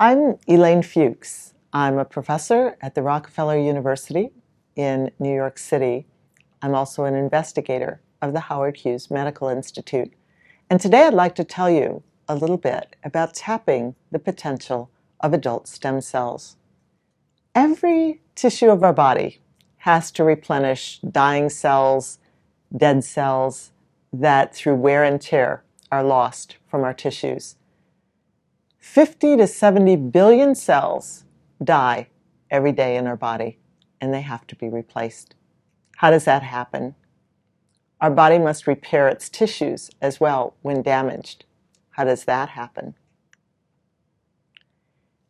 [0.00, 1.54] I'm Elaine Fuchs.
[1.72, 4.30] I'm a professor at the Rockefeller University
[4.76, 6.06] in New York City.
[6.62, 10.12] I'm also an investigator of the Howard Hughes Medical Institute.
[10.70, 15.32] And today I'd like to tell you a little bit about tapping the potential of
[15.32, 16.56] adult stem cells.
[17.52, 19.40] Every tissue of our body
[19.78, 22.20] has to replenish dying cells,
[22.76, 23.72] dead cells
[24.12, 27.56] that through wear and tear are lost from our tissues.
[28.78, 31.24] 50 to 70 billion cells
[31.62, 32.08] die
[32.50, 33.58] every day in our body,
[34.00, 35.34] and they have to be replaced.
[35.96, 36.94] How does that happen?
[38.00, 41.44] Our body must repair its tissues as well when damaged.
[41.90, 42.94] How does that happen?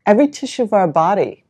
[0.05, 1.45] Every tissue of our body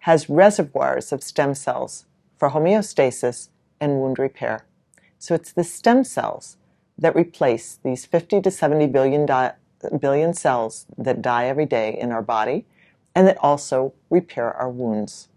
[0.00, 2.06] has reservoirs of stem cells
[2.38, 3.50] for homeostasis
[3.80, 4.66] and wound repair.
[5.18, 6.56] So it's the stem cells
[6.98, 9.52] that replace these 50 to 70 billion, di-
[10.00, 12.64] billion cells that die every day in our body
[13.14, 15.28] and that also repair our wounds.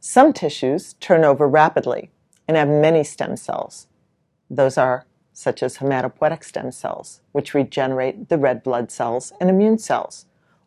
[0.00, 2.10] Some tissues turn over rapidly
[2.46, 3.86] and have many stem cells.
[4.50, 9.78] Those are such as hematopoietic stem cells, which regenerate the red blood cells and immune
[9.78, 10.26] cells,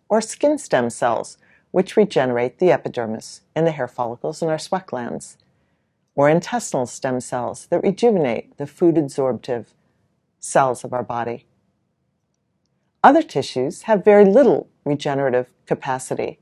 [0.10, 1.38] or skin stem cells,
[1.72, 5.38] which regenerate the epidermis and the hair follicles and our sweat glands,
[6.16, 9.74] or intestinal stem cells that rejuvenate the food absorptive
[10.40, 11.46] cells of our body.
[13.04, 16.40] Other tissues have very little regenerative capacity.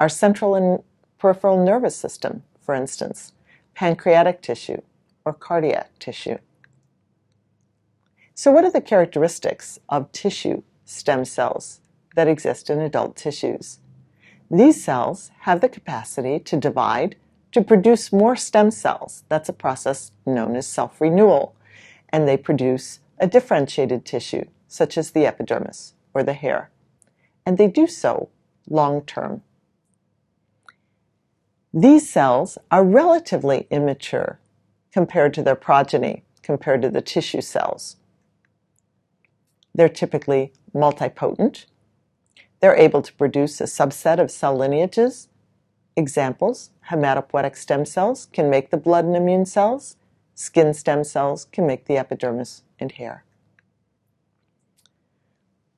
[0.00, 0.82] Our central and
[1.18, 3.32] peripheral nervous system, for instance,
[3.74, 4.80] pancreatic tissue,
[5.24, 6.38] or cardiac tissue.
[8.34, 11.80] So, what are the characteristics of tissue stem cells
[12.14, 13.80] that exist in adult tissues?
[14.50, 17.16] These cells have the capacity to divide
[17.52, 19.24] to produce more stem cells.
[19.28, 21.54] That's a process known as self renewal.
[22.10, 26.70] And they produce a differentiated tissue, such as the epidermis or the hair.
[27.44, 28.28] And they do so
[28.68, 29.42] long term.
[31.72, 34.38] These cells are relatively immature
[34.92, 37.96] compared to their progeny, compared to the tissue cells.
[39.74, 41.66] They're typically multipotent.
[42.60, 45.28] They're able to produce a subset of cell lineages.
[45.96, 49.96] Examples hematopoietic stem cells can make the blood and immune cells,
[50.34, 53.24] skin stem cells can make the epidermis and hair.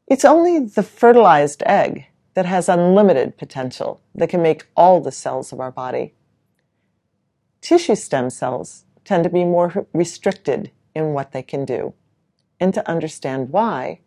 [0.07, 5.53] It's only the fertilized egg that has unlimited potential that can make all the cells
[5.53, 6.15] of our body.
[7.61, 11.95] Tissue stem cells tend to be more restricted in what they can do.
[12.59, 14.01] And to understand why,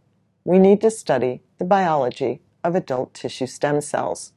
[0.44, 4.34] we need to study the biology of adult tissue stem cells.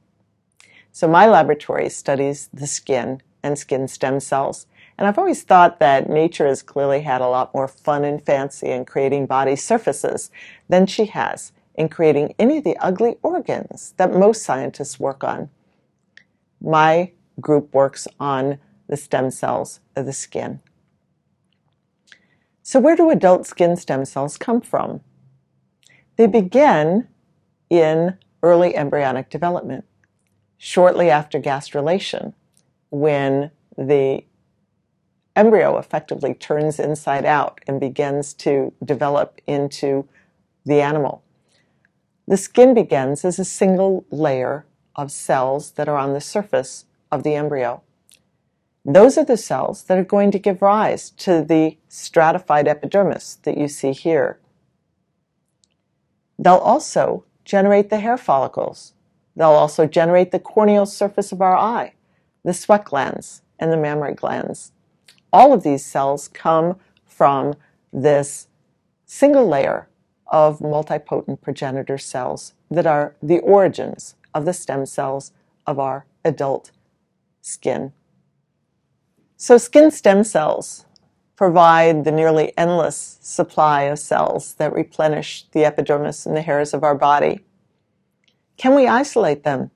[0.93, 4.67] So my laboratory studies the skin and skin stem cells.
[4.99, 8.69] And I've always thought that nature has clearly had a lot more fun and fancy
[8.69, 10.31] in creating body surfaces
[10.69, 15.51] than she has in creating any of the ugly organs that most scientists work on.
[16.61, 18.59] My group works on
[18.89, 20.61] the stem cells of the skin.
[22.63, 25.01] So, where do adult skin stem cells come from?
[26.17, 27.09] They begin
[27.69, 29.85] in early embryonic development,
[30.57, 32.33] shortly after gastrulation,
[32.91, 34.25] when the
[35.37, 40.09] embryo effectively turns inside out and begins to develop into
[40.65, 41.23] the animal.
[42.27, 47.23] The skin begins as a single layer of cells that are on the surface of
[47.23, 47.83] the embryo.
[48.85, 53.59] Those are the cells that are going to give rise to the stratified epidermis that
[53.59, 54.39] you see here.
[56.39, 58.95] They'll also generate the hair follicles.
[59.35, 61.95] They'll also generate the corneal surface of our eye,
[62.45, 64.73] the sweat glands, and the mammary glands.
[65.37, 67.57] All of these cells come from
[67.93, 68.49] this
[69.05, 69.87] single layer
[70.29, 75.33] of multipotent progenitor cells that are the origins of the stem cells
[75.67, 76.71] of our adult
[77.43, 77.93] skin.
[79.37, 80.87] So, skin stem cells
[81.37, 86.83] provide the nearly endless supply of cells that replenish the epidermis and the hairs of
[86.83, 87.41] our body.
[88.57, 89.71] Can we isolate them?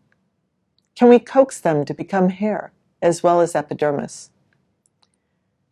[0.94, 4.30] Can we coax them to become hair as well as epidermis?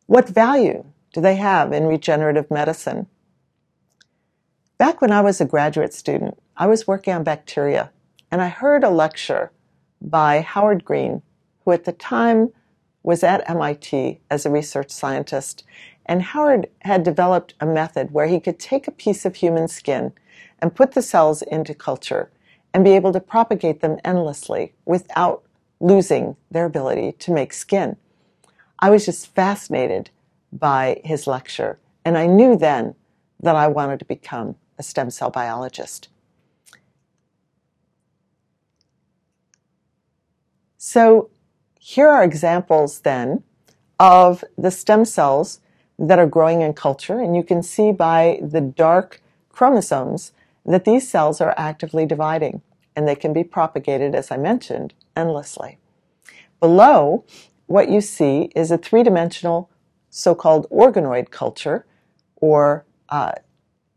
[0.09, 3.09] What value do they have in regenerative medicine?
[4.79, 7.91] Back when I was a graduate student, I was working on bacteria,
[8.31, 9.53] and I heard a lecture
[10.01, 11.21] by Howard Green,
[11.63, 12.55] who at the time
[13.03, 15.63] was at MIT as a research scientist.
[16.07, 20.15] And Howard had developed a method where he could take a piece of human skin
[20.59, 22.31] and put the cells into culture
[22.73, 25.43] and be able to propagate them endlessly without
[25.81, 27.99] losing their ability to make skin.
[28.79, 30.11] I was just fascinated
[30.53, 31.79] by his lecture.
[32.05, 32.95] And I knew then
[33.41, 36.09] that I wanted to become a stem cell biologist.
[40.77, 41.31] So
[41.79, 43.43] here are examples then
[43.99, 45.61] of the stem cells
[45.99, 47.19] that are growing in culture.
[47.19, 49.21] And you can see by the dark
[49.51, 50.33] chromosomes
[50.65, 52.63] that these cells are actively dividing
[52.95, 55.79] and they can be propagated, as I mentioned, endlessly.
[56.61, 57.25] Below
[57.69, 59.70] what you see is a three dimensional
[60.11, 61.87] so called organoid culture
[62.37, 63.32] or uh,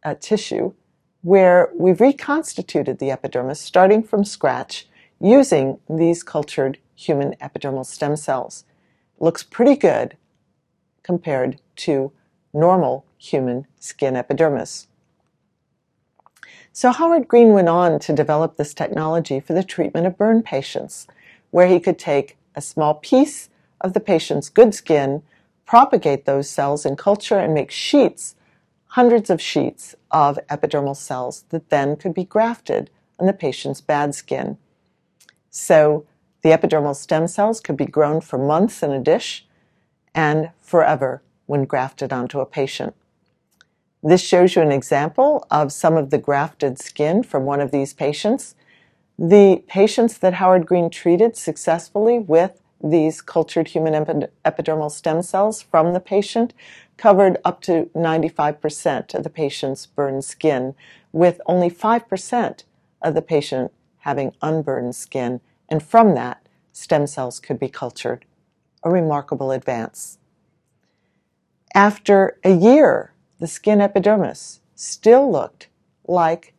[0.03, 0.73] a tissue
[1.21, 4.87] where we've reconstituted the epidermis starting from scratch
[5.21, 8.65] using these cultured human epidermal stem cells.
[9.19, 10.17] Looks pretty good
[11.01, 12.11] compared to
[12.53, 14.87] normal human skin epidermis.
[16.73, 21.07] So Howard Green went on to develop this technology for the treatment of burn patients,
[21.51, 23.49] where he could take a small piece
[23.81, 25.23] of the patient's good skin,
[25.65, 28.35] propagate those cells in culture, and make sheets,
[28.87, 32.89] hundreds of sheets of epidermal cells that then could be grafted
[33.19, 34.57] on the patient's bad skin.
[35.49, 36.05] So
[36.41, 39.45] the epidermal stem cells could be grown for months in a dish
[40.13, 42.95] and forever when grafted onto a patient.
[44.03, 47.93] This shows you an example of some of the grafted skin from one of these
[47.93, 48.55] patients.
[49.19, 53.93] The patients that Howard Green treated successfully with these cultured human
[54.45, 56.53] epidermal stem cells from the patient
[56.97, 60.75] covered up to 95% of the patient's burned skin,
[61.11, 62.63] with only 5%
[63.01, 68.25] of the patient having unburned skin, and from that, stem cells could be cultured.
[68.83, 70.17] A remarkable advance.
[71.73, 75.67] After a year the skin epidermis still looked
[76.07, 76.53] like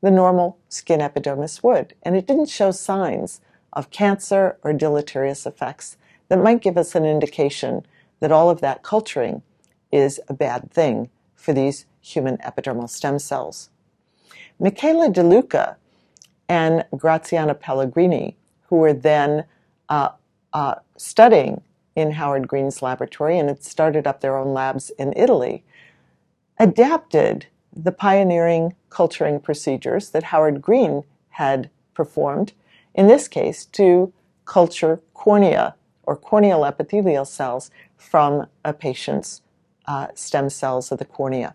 [0.00, 3.40] the normal skin epidermis would, and it didn't show signs
[3.72, 5.96] of cancer or deleterious effects
[6.28, 7.84] that might give us an indication
[8.20, 9.42] that all of that culturing
[9.92, 13.70] is a bad thing for these human epidermal stem cells.
[14.58, 15.76] Michele DeLuca
[16.48, 18.36] and Graziella Pellegrini,
[18.68, 19.44] who were then
[19.88, 20.10] uh,
[20.52, 21.62] uh, studying
[21.94, 25.64] in Howard Green's laboratory and had started up their own labs in Italy,
[26.58, 32.52] adapted the pioneering culturing procedures that Howard Green had performed,
[32.94, 34.12] in this case, to
[34.44, 39.42] culture cornea or corneal epithelial cells from a patient's
[39.86, 41.54] uh, stem cells of the cornea.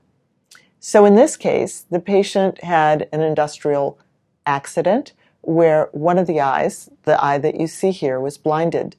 [0.80, 3.98] So in this case, the patient had an industrial
[4.46, 8.96] accident where one of the eyes, the eye that you see here, was blinded.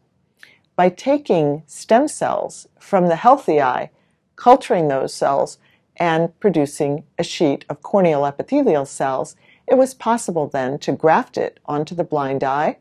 [0.77, 3.91] By taking stem cells from the healthy eye,
[4.37, 5.59] culturing those cells,
[5.97, 11.59] and producing a sheet of corneal epithelial cells, it was possible then to graft it
[11.67, 12.79] onto the blind eye.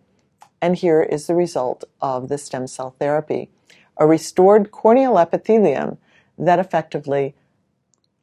[0.62, 3.50] And here is the result of the stem cell therapy
[3.98, 5.98] a restored corneal epithelium
[6.38, 7.36] that effectively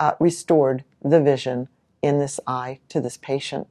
[0.01, 1.69] uh, restored the vision
[2.03, 3.69] in this eye to this patient.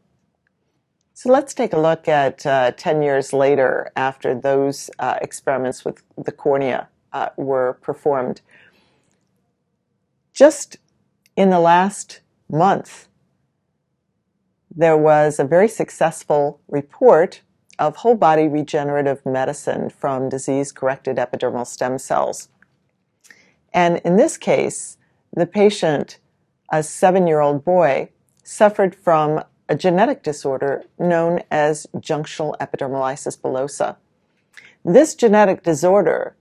[1.14, 6.02] So let's take a look at uh, 10 years later after those uh, experiments with
[6.18, 8.40] the cornea uh, were performed.
[10.32, 10.78] Just
[11.36, 13.09] in the last month,
[14.76, 17.42] there was a very successful report
[17.78, 22.50] of whole body regenerative medicine from disease corrected epidermal stem cells.
[23.74, 24.98] And in this case,
[25.34, 26.20] the patient,
[26.72, 28.10] a seven year old boy,
[28.44, 33.96] suffered from a genetic disorder known as junctional epidermolysis bullosa.
[34.84, 36.36] This genetic disorder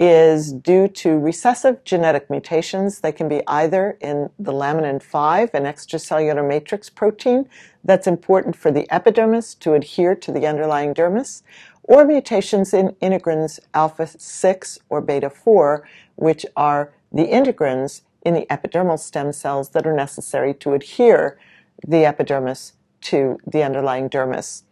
[0.00, 3.00] is due to recessive genetic mutations.
[3.00, 7.46] They can be either in the laminin 5, an extracellular matrix protein
[7.84, 11.42] that's important for the epidermis to adhere to the underlying dermis,
[11.82, 18.46] or mutations in integrins alpha 6 or beta 4, which are the integrins in the
[18.48, 21.38] epidermal stem cells that are necessary to adhere
[21.86, 24.62] the epidermis to the underlying dermis.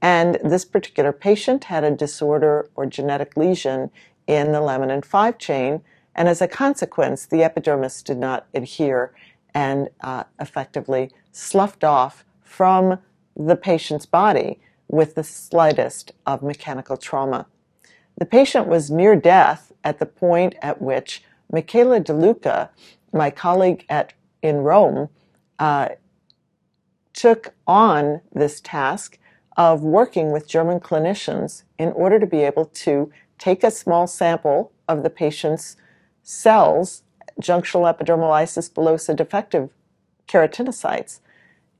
[0.00, 3.90] And this particular patient had a disorder or genetic lesion
[4.28, 5.80] in the laminin 5 chain,
[6.14, 9.12] and as a consequence, the epidermis did not adhere
[9.54, 12.98] and uh, effectively sloughed off from
[13.36, 17.46] the patient's body with the slightest of mechanical trauma.
[18.18, 22.68] The patient was near death at the point at which Michele DeLuca,
[23.12, 25.08] my colleague at, in Rome,
[25.58, 25.90] uh,
[27.12, 29.18] took on this task
[29.56, 34.72] of working with German clinicians in order to be able to take a small sample
[34.88, 35.76] of the patient's
[36.22, 37.02] cells,
[37.40, 39.70] junctional epidermolysis bullosa defective
[40.26, 41.20] keratinocytes,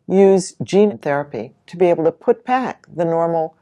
[0.06, 3.56] use gene therapy to be able to put back the normal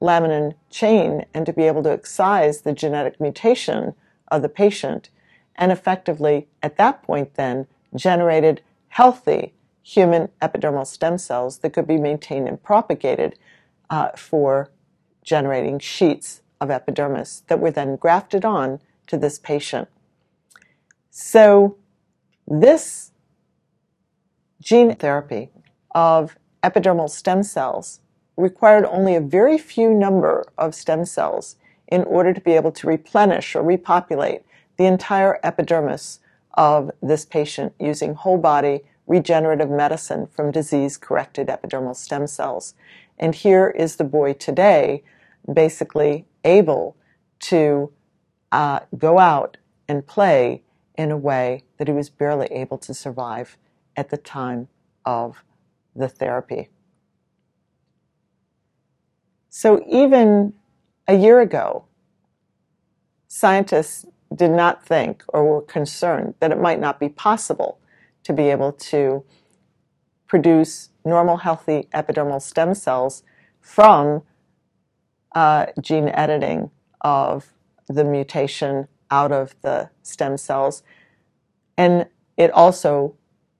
[0.00, 3.94] laminin chain and to be able to excise the genetic mutation
[4.28, 5.10] of the patient
[5.56, 11.96] and effectively at that point then generated healthy human epidermal stem cells that could be
[11.96, 13.38] maintained and propagated
[13.88, 14.70] uh, for
[15.22, 19.88] generating sheets of epidermis that were then grafted on to this patient.
[21.10, 21.76] So,
[22.46, 23.12] this
[24.60, 25.50] gene therapy
[25.94, 28.00] of epidermal stem cells
[28.36, 31.56] required only a very few number of stem cells
[31.88, 34.42] in order to be able to replenish or repopulate
[34.76, 36.20] the entire epidermis
[36.54, 42.74] of this patient using whole body regenerative medicine from disease corrected epidermal stem cells.
[43.18, 45.02] And here is the boy today,
[45.52, 46.96] basically able
[47.40, 47.92] to
[48.52, 50.62] uh, go out and play
[50.96, 53.58] in a way that he was barely able to survive
[53.96, 54.68] at the time
[55.04, 55.44] of
[55.94, 56.70] the therapy.
[59.50, 60.54] So even
[61.06, 61.84] a year ago,
[63.28, 67.78] scientists did not think or were concerned that it might not be possible
[68.24, 69.24] to be able to
[70.26, 73.22] produce normal, healthy epidermal stem cells
[73.60, 74.22] from
[75.36, 76.70] uh, gene editing
[77.02, 77.52] of
[77.88, 80.82] the mutation out of the stem cells.
[81.76, 82.06] And
[82.38, 83.14] it also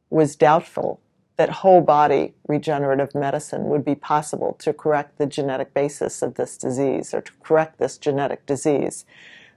[0.09, 1.01] was doubtful
[1.37, 6.57] that whole body regenerative medicine would be possible to correct the genetic basis of this
[6.57, 9.05] disease or to correct this genetic disease.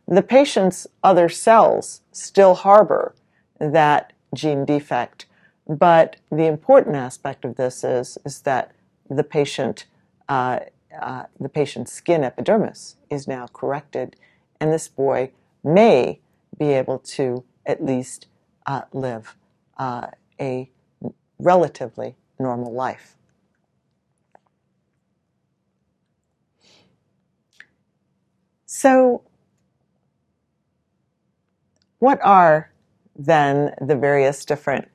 [0.05, 3.15] The patient's other cells still harbor
[3.59, 5.25] that gene defect.
[5.69, 8.73] But the important aspect of this is, is that
[9.09, 9.85] the patient,
[10.27, 10.59] uh,
[10.99, 14.15] uh, the patient's skin epidermis is now corrected,
[14.59, 15.31] and this boy
[15.63, 16.19] may
[16.57, 18.27] be able to at least
[18.65, 19.35] uh, live
[19.77, 20.07] uh,
[20.39, 20.69] a
[21.37, 23.15] relatively normal life.
[28.65, 29.23] So,
[31.99, 32.71] what are
[33.15, 34.87] then the various different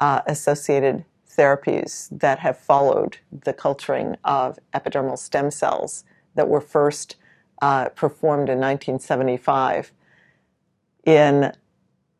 [0.00, 1.04] uh, associated
[1.40, 6.04] therapies that have followed the culturing of epidermal stem cells
[6.34, 7.16] that were first
[7.62, 9.90] uh, performed in 1975.
[11.06, 11.52] In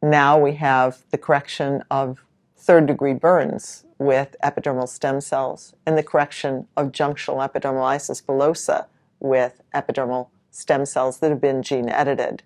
[0.02, 2.24] now we have the correction of
[2.56, 8.86] third degree burns with epidermal stem cells and the correction of junctional epidermolysis bullosa
[9.18, 12.42] with epidermal stem cells that have been gene edited.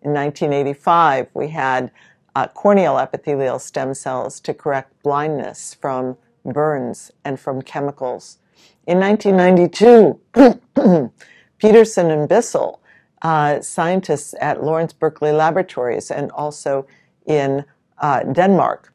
[0.00, 1.90] In 1985, we had
[2.36, 8.36] uh, corneal epithelial stem cells to correct blindness from burns and from chemicals.
[8.86, 10.20] In 1992,
[11.58, 12.78] Petersen and Bissell,
[13.22, 16.86] uh, scientists at Lawrence Berkeley Laboratories and also
[17.24, 17.64] in
[17.98, 18.92] uh, Denmark,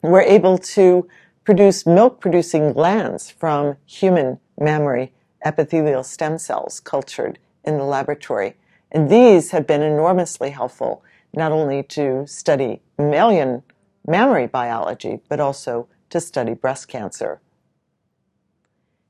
[0.00, 1.06] were able to
[1.44, 5.12] produce milk producing glands from human mammary
[5.44, 8.56] epithelial stem cells cultured in the laboratory.
[8.90, 13.62] And these have been enormously helpful not only to study mammalian
[14.06, 17.40] mammary biology, but also to study breast cancer.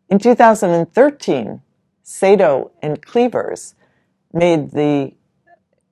[0.09, 1.63] In 2013,
[2.03, 3.75] Sato and Clevers
[4.33, 5.13] made the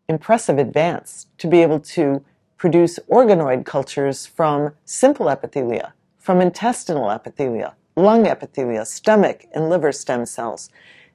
[0.08, 2.24] impressive advance to be able to
[2.56, 10.24] produce organoid cultures from simple epithelia, from intestinal epithelia, lung epithelia, stomach and liver stem
[10.24, 10.70] cells.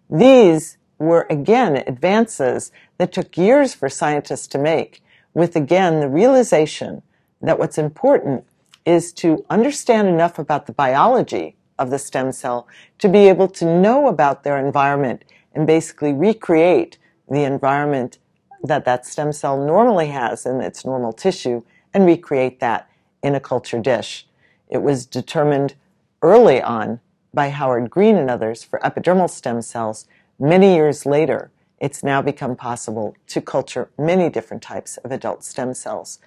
[0.10, 2.72] These were again advances
[3.02, 5.02] that took years for scientists to make,
[5.34, 7.02] with again the realization
[7.42, 8.46] that what's important
[8.86, 12.68] is to understand enough about the biology of the stem cell
[13.00, 15.24] to be able to know about their environment
[15.56, 18.20] and basically recreate the environment
[18.62, 21.64] that that stem cell normally has in its normal tissue
[21.96, 22.88] and recreate that
[23.24, 24.28] in a culture dish.
[24.70, 25.74] It was determined
[26.22, 27.00] early on
[27.34, 30.06] by Howard Green and others for epidermal stem cells
[30.42, 35.74] Many years later, it's now become possible to culture many different types of adult stem
[35.74, 36.20] cells.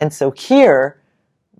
[0.00, 1.00] And so here,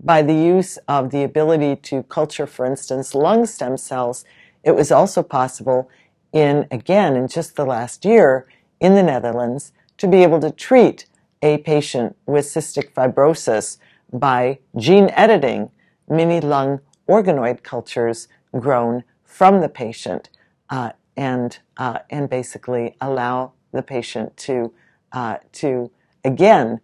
[0.03, 4.25] by the use of the ability to culture, for instance, lung stem cells,
[4.65, 5.89] it was also possible
[6.33, 8.47] in, again, in just the last year
[8.81, 11.07] in the Netherlands to be able to treat
[11.41, 13.79] a patient with cystic fibrosis
[14.13, 15.71] by gene editing
[16.09, 18.27] mini lung organoid cultures
[18.59, 20.31] grown from the patient
[20.71, 24.73] uh, and uh, and basically allow the patient to
[25.13, 25.91] uh, to
[26.25, 26.81] again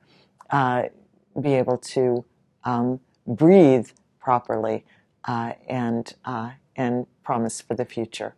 [0.51, 0.85] uh,
[1.41, 2.25] be able to
[2.65, 4.85] um, breathe properly
[5.25, 8.35] uh, and uh, and promise for the future.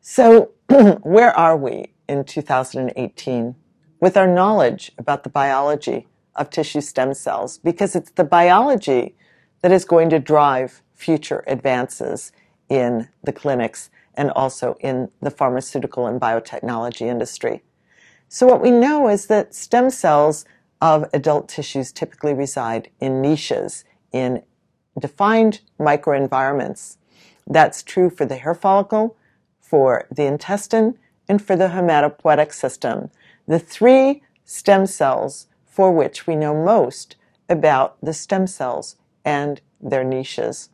[0.00, 0.52] So,
[1.02, 3.54] where are we in 2018
[4.00, 7.58] with our knowledge about the biology of tissue stem cells?
[7.58, 9.14] Because it's the biology
[9.60, 12.32] that is going to drive future advances
[12.68, 17.62] in the clinics and also in the pharmaceutical and biotechnology industry.
[18.28, 20.44] So, what we know is that stem cells
[20.80, 24.42] of adult tissues typically reside in niches, in
[24.98, 26.96] defined microenvironments.
[27.46, 29.16] That's true for the hair follicle,
[29.60, 33.10] for the intestine, and for the hematopoietic system,
[33.46, 37.16] the three stem cells for which we know most
[37.48, 40.68] about the stem cells and their niches.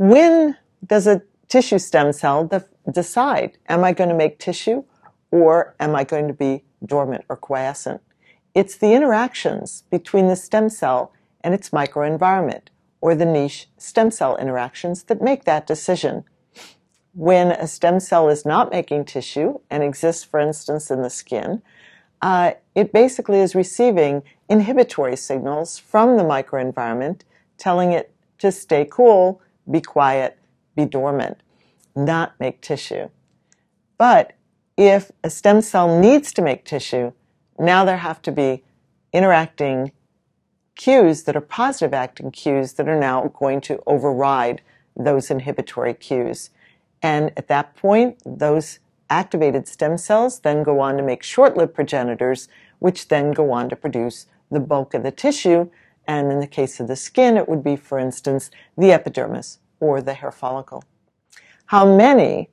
[0.00, 4.84] When does a tissue stem cell de- decide, am I going to make tissue
[5.30, 8.00] or am I going to be dormant or quiescent?
[8.54, 12.68] It's the interactions between the stem cell and its microenvironment,
[13.02, 16.24] or the niche stem cell interactions, that make that decision.
[17.12, 21.60] When a stem cell is not making tissue and exists, for instance, in the skin,
[22.22, 27.20] uh, it basically is receiving inhibitory signals from the microenvironment
[27.58, 30.38] telling it to stay cool, be quiet,
[30.74, 31.42] be dormant,
[31.94, 33.08] not make tissue.
[33.98, 34.32] But
[34.76, 37.12] if a stem cell needs to make tissue,
[37.58, 38.64] now there have to be
[39.12, 39.92] interacting
[40.74, 44.62] cues that are positive acting cues that are now going to override
[44.96, 46.50] those inhibitory cues.
[47.02, 48.78] And at that point, those
[49.10, 52.48] activated stem cells then go on to make short lived progenitors,
[52.78, 55.68] which then go on to produce the bulk of the tissue.
[56.10, 60.02] And in the case of the skin, it would be, for instance, the epidermis or
[60.02, 60.82] the hair follicle.
[61.66, 62.50] How many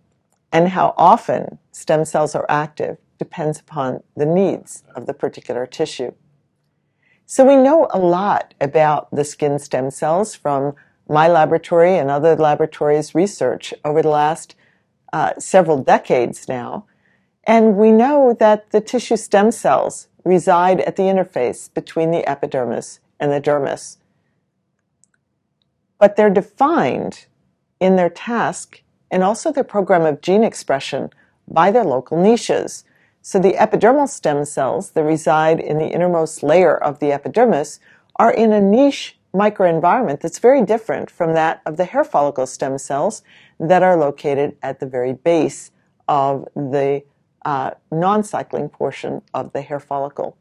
[0.52, 6.12] and how often stem cells are active depends upon the needs of the particular tissue.
[7.26, 10.76] So we know a lot about the skin stem cells from
[11.10, 14.54] my laboratory and other laboratories' research over the last
[15.12, 16.86] uh, several decades now.
[17.44, 23.00] And we know that the tissue stem cells reside at the interface between the epidermis
[23.20, 23.98] and the dermis.
[26.00, 27.26] But they're defined
[27.80, 31.10] in their task and also their program of gene expression
[31.48, 32.84] by their local niches.
[33.22, 37.80] So the epidermal stem cells that reside in the innermost layer of the epidermis
[38.18, 42.78] are in a niche microenvironment that's very different from that of the hair follicle stem
[42.78, 43.22] cells
[43.60, 45.72] that are located at the very base
[46.08, 47.04] of the
[47.46, 50.38] uh, non-cycling portion of the hair follicle.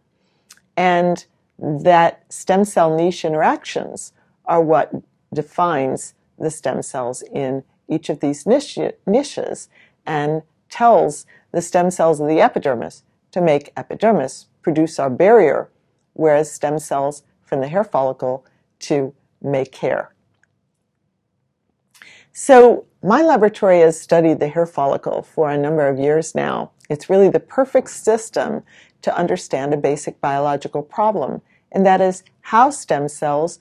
[0.76, 1.24] And
[1.58, 4.12] that stem cell niche interactions
[4.44, 4.92] are what
[5.32, 9.68] defines the stem cells in each of these niche, niches
[10.06, 15.70] and tells the stem cells of the epidermis to make epidermis produce our barrier,
[16.14, 18.44] whereas stem cells from the hair follicle
[18.78, 20.12] to make hair.
[22.38, 26.70] So my laboratory has studied the hair follicle for a number of years now.
[26.90, 28.62] It's really the perfect system
[29.00, 31.40] to understand a basic biological problem,
[31.72, 33.58] and that is how stem cells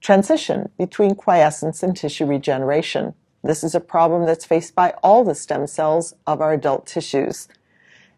[0.00, 3.12] transition between quiescence and tissue regeneration.
[3.42, 7.46] This is a problem that's faced by all the stem cells of our adult tissues.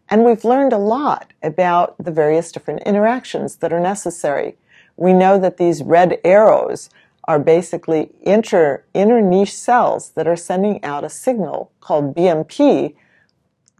[0.07, 4.55] And we've learned a lot about the various different interactions that are necessary.
[4.95, 6.89] We know that these red arrows
[7.27, 12.95] are basically inter, inner niche cells that are sending out a signal called BMP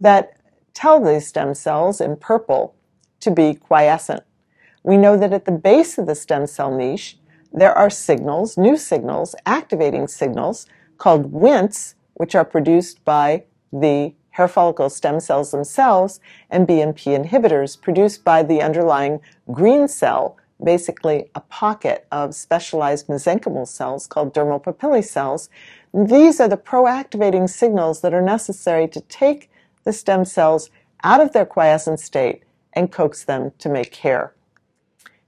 [0.00, 0.36] that
[0.74, 2.74] tell these stem cells in purple
[3.20, 4.22] to be quiescent.
[4.82, 7.18] We know that at the base of the stem cell niche,
[7.52, 10.66] there are signals, new signals, activating signals
[10.98, 17.80] called WNTs, which are produced by the hair follicle stem cells themselves, and BMP inhibitors
[17.80, 24.62] produced by the underlying green cell, basically a pocket of specialized mesenchymal cells called dermal
[24.62, 25.48] papillae cells.
[25.94, 29.50] These are the pro-activating signals that are necessary to take
[29.84, 30.70] the stem cells
[31.04, 32.42] out of their quiescent state
[32.72, 34.34] and coax them to make hair.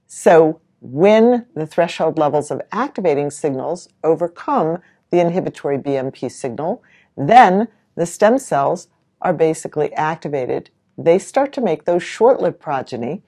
[0.07, 4.79] So when the threshold levels of activating signals overcome
[5.11, 6.81] the inhibitory BMP signal.
[7.15, 8.87] Then the stem cells
[9.21, 10.71] are basically activated.
[10.97, 13.21] They start to make those short lived progeny,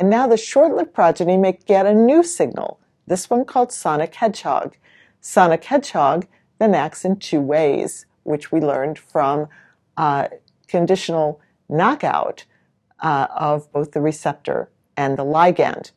[0.00, 4.14] and now the short lived progeny make get a new signal, this one called sonic
[4.14, 4.74] hedgehog.
[5.20, 6.26] Sonic hedgehog
[6.58, 9.48] then acts in two ways, which we learned from
[9.98, 10.28] uh,
[10.68, 12.46] conditional knockout
[13.00, 15.90] uh, of both the receptor and the ligand.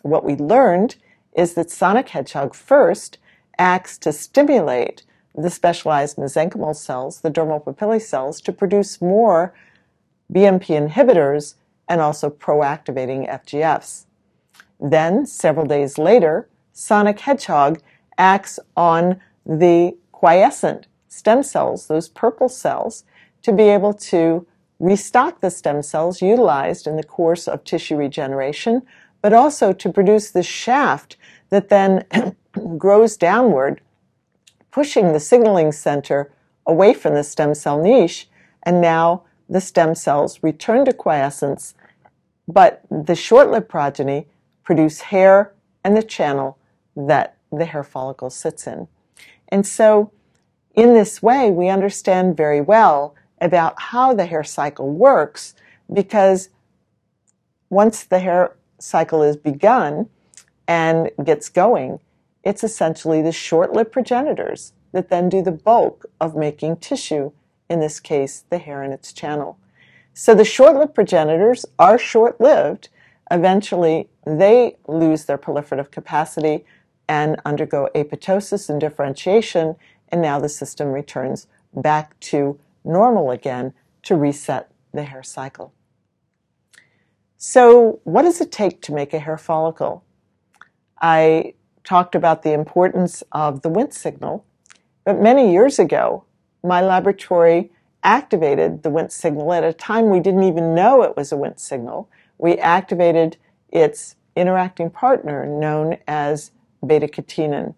[0.00, 0.96] What we learned
[1.34, 3.18] is that sonic hedgehog first
[3.58, 5.02] acts to stimulate
[5.34, 9.52] the specialized mesenchymal cells, the dermal papillae cells, to produce more
[10.32, 11.56] BMP inhibitors
[11.90, 14.06] and also proactivating FGFs.
[14.80, 17.80] Then, several days later, Sonic Hedgehog
[18.16, 23.04] acts on the quiescent stem cells, those purple cells,
[23.42, 24.46] to be able to
[24.78, 28.82] restock the stem cells utilized in the course of tissue regeneration,
[29.20, 31.16] but also to produce the shaft
[31.50, 32.04] that then
[32.78, 33.80] grows downward,
[34.70, 36.30] pushing the signaling center
[36.66, 38.28] away from the stem cell niche,
[38.62, 41.74] and now the stem cells return to quiescence,
[42.52, 44.26] but the short-lived progeny
[44.62, 45.52] produce hair
[45.84, 46.58] and the channel
[46.96, 48.88] that the hair follicle sits in.
[49.48, 50.12] And so,
[50.74, 55.54] in this way, we understand very well about how the hair cycle works
[55.92, 56.50] because
[57.68, 60.08] once the hair cycle is begun
[60.68, 62.00] and gets going,
[62.44, 67.32] it's essentially the short lived progenitors that then do the bulk of making tissue,
[67.68, 69.58] in this case, the hair and its channel.
[70.14, 72.88] So the short lived progenitors are short lived.
[73.30, 76.64] Eventually, they lose their proliferative capacity
[77.08, 79.76] and undergo apoptosis and differentiation,
[80.08, 85.72] and now the system returns back to normal again to reset the hair cycle.
[87.36, 90.04] So, what does it take to make a hair follicle?
[91.00, 94.44] I talked about the importance of the Wnt signal,
[95.04, 96.24] but many years ago,
[96.62, 101.32] my laboratory activated the Wnt signal at a time we didn't even know it was
[101.32, 102.08] a Wnt signal.
[102.38, 103.36] We activated
[103.68, 106.50] its interacting partner known as
[106.86, 107.74] beta catenin.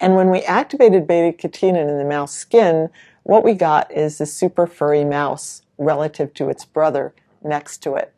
[0.00, 2.88] And when we activated beta catenin in the mouse skin,
[3.24, 8.14] what we got is a super furry mouse relative to its brother next to it.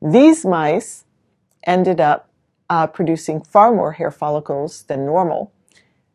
[0.00, 1.04] These mice
[1.64, 2.28] ended up
[2.68, 5.52] uh, producing far more hair follicles than normal.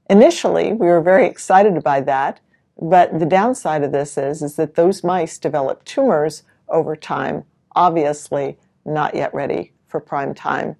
[0.09, 2.39] Initially, we were very excited by that,
[2.79, 7.43] but the downside of this is, is that those mice develop tumors over time,
[7.75, 10.75] obviously not yet ready for prime time.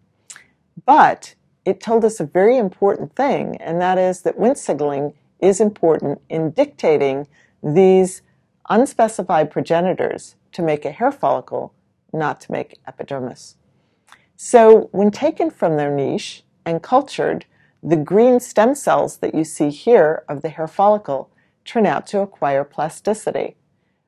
[0.86, 5.60] But it told us a very important thing, and that is that Wnt signaling is
[5.60, 7.28] important in dictating
[7.64, 8.22] these
[8.70, 11.74] unspecified progenitors to make a hair follicle
[12.14, 13.56] not to make epidermis.
[14.36, 17.46] So, when taken from their niche and cultured,
[17.82, 21.30] the green stem cells that you see here of the hair follicle
[21.68, 23.56] turn out to acquire plasticity.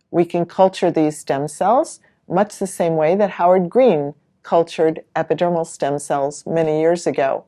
[0.10, 5.67] We can culture these stem cells much the same way that Howard Green cultured epidermal
[5.67, 7.45] stem cells many years ago.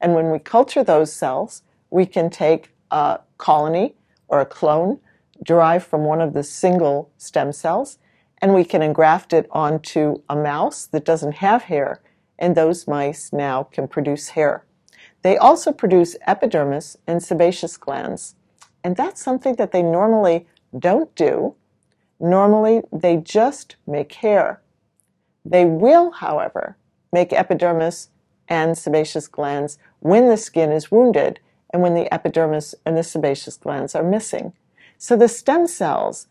[0.00, 3.94] And when we culture those cells, we can take a colony
[4.28, 5.00] or a clone
[5.42, 7.98] derived from one of the single stem cells
[8.42, 12.02] and we can engraft it onto a mouse that doesn't have hair,
[12.38, 14.64] and those mice now can produce hair.
[15.22, 18.34] They also produce epidermis and sebaceous glands,
[18.86, 20.46] and that's something that they normally
[20.78, 21.56] don't do.
[22.20, 24.62] Normally, they just make hair.
[25.44, 26.76] They will, however,
[27.12, 28.10] make epidermis
[28.46, 33.56] and sebaceous glands when the skin is wounded and when the epidermis and the sebaceous
[33.56, 34.52] glands are missing.
[34.98, 36.28] So the stem cells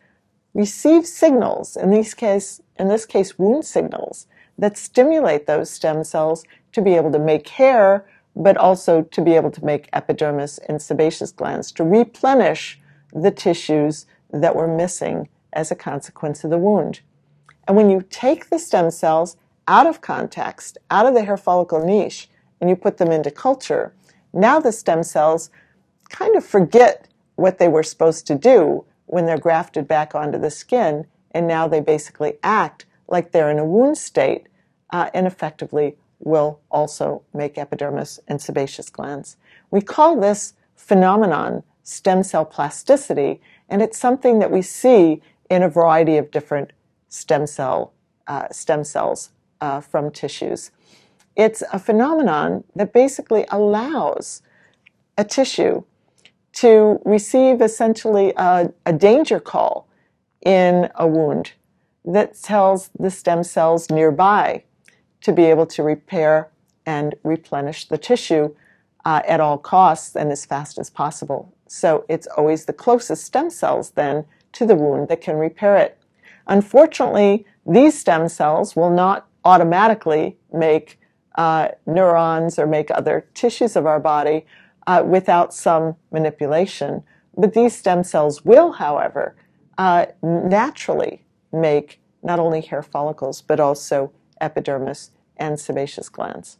[0.53, 6.45] receive signals, in, these case, in this case, wound signals, that stimulate those stem cells
[6.71, 10.81] to be able to make hair, but also to be able to make epidermis and
[10.81, 12.79] sebaceous glands to replenish
[13.13, 16.99] the tissues that were missing as a consequence of the wound.
[17.67, 21.83] And when you take the stem cells out of context, out of the hair follicle
[21.83, 23.93] niche, and you put them into culture,
[24.33, 25.49] now the stem cells
[26.09, 30.51] kind of forget what they were supposed to do when they're grafted back onto the
[30.51, 34.47] skin, and now they basically act like they're in a wound state
[34.91, 39.37] uh, and effectively will also make epidermis and sebaceous glands.
[39.71, 45.69] We call this phenomenon stem cell plasticity, and it's something that we see in a
[45.69, 46.71] variety of different
[47.09, 47.93] stem cell
[48.27, 49.29] uh, stem cells
[49.61, 50.71] uh, from tissues.
[51.35, 54.41] It's a phenomenon that basically allows
[55.17, 55.83] a tissue
[56.53, 59.87] to receive essentially a, a danger call
[60.41, 61.51] in a wound
[62.05, 64.63] that tells the stem cells nearby
[65.25, 66.49] to be able to repair
[66.85, 68.53] and replenish the tissue
[69.05, 71.51] uh, at all costs and as fast as possible.
[71.67, 75.97] So it's always the closest stem cells then to the wound that can repair it.
[76.45, 80.99] Unfortunately, these stem cells will not automatically make
[81.39, 84.45] uh, neurons or make other tissues of our body
[84.85, 87.01] uh, without some manipulation.
[87.35, 89.35] But these stem cells will, however,
[89.79, 96.57] uh, naturally make not only hair follicles, but also epidermis and sebaceous glands.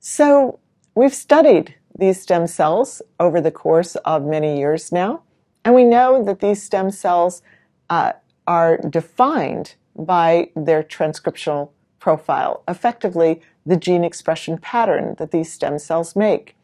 [0.00, 0.58] So
[0.94, 5.22] we've studied these stem cells over the course of many years now,
[5.64, 7.42] and we know that these stem cells
[7.90, 8.12] uh,
[8.46, 16.14] are defined by their transcriptional profile, effectively the gene expression pattern that these stem cells
[16.14, 16.54] make.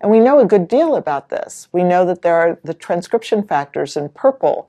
[0.00, 1.68] And we know a good deal about this.
[1.72, 4.68] We know that there are the transcription factors in purple,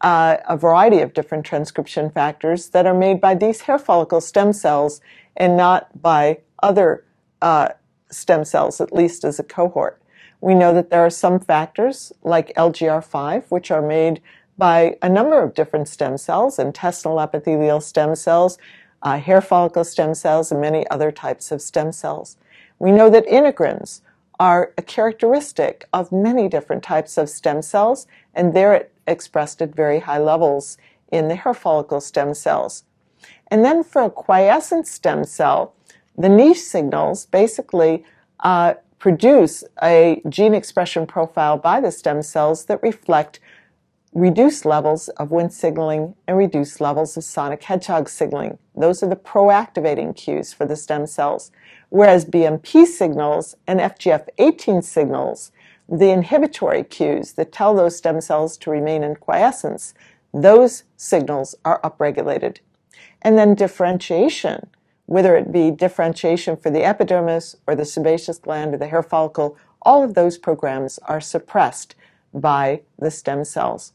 [0.00, 4.52] uh, a variety of different transcription factors that are made by these hair follicle stem
[4.52, 5.00] cells
[5.36, 7.04] and not by other
[7.42, 7.68] uh,
[8.10, 10.00] stem cells, at least as a cohort.
[10.40, 14.22] We know that there are some factors like LGR5, which are made
[14.56, 18.58] by a number of different stem cells, intestinal epithelial stem cells,
[19.02, 22.36] uh, hair follicle stem cells, and many other types of stem cells.
[22.78, 24.00] We know that integrins
[24.38, 30.00] are a characteristic of many different types of stem cells, and they're expressed at very
[30.00, 30.78] high levels
[31.10, 32.84] in the hair follicle stem cells.
[33.48, 35.74] And then for a quiescent stem cell,
[36.16, 38.04] the niche signals basically
[38.40, 43.40] uh, produce a gene expression profile by the stem cells that reflect
[44.12, 48.58] reduced levels of Wnt signaling and reduced levels of sonic hedgehog signaling.
[48.76, 51.50] Those are the pro-activating cues for the stem cells.
[51.90, 55.52] Whereas BMP signals and FGF18 signals,
[55.90, 59.92] the inhibitory cues that tell those stem cells to remain in quiescence,
[60.32, 62.58] those signals are upregulated.
[63.22, 64.68] And then differentiation,
[65.06, 69.58] whether it be differentiation for the epidermis or the sebaceous gland or the hair follicle,
[69.82, 71.96] all of those programs are suppressed
[72.32, 73.92] by the stem cells.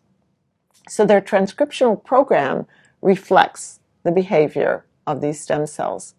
[0.89, 2.67] So their transcriptional program
[3.01, 6.13] reflects the behavior of these stem cells.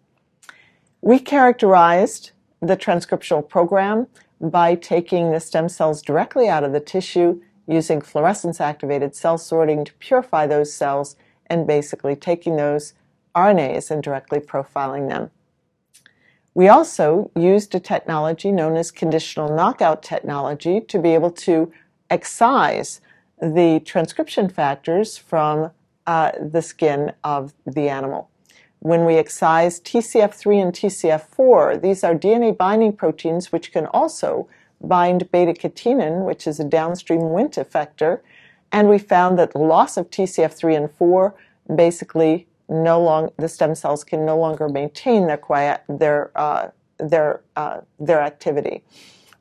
[1.01, 4.07] We characterized the transcriptional program
[4.39, 9.83] by taking the stem cells directly out of the tissue using fluorescence activated cell sorting
[9.83, 11.15] to purify those cells
[11.47, 12.93] and basically taking those
[13.35, 15.31] RNAs and directly profiling them.
[16.53, 21.71] We also used a technology known as conditional knockout technology to be able to
[22.09, 22.99] excise
[23.39, 25.71] the transcription factors from
[26.07, 28.31] uh, the skin of the animal.
[28.79, 34.47] When we excise TCF3 and TCF4, these are DNA binding proteins which can also
[34.81, 38.19] bind beta catenin, which is a downstream Wnt effector,
[38.71, 41.33] and we found that the loss of TCF3 and 4
[41.75, 47.41] basically no long the stem cells can no longer maintain their quiet their uh, their
[47.55, 48.83] uh, their activity.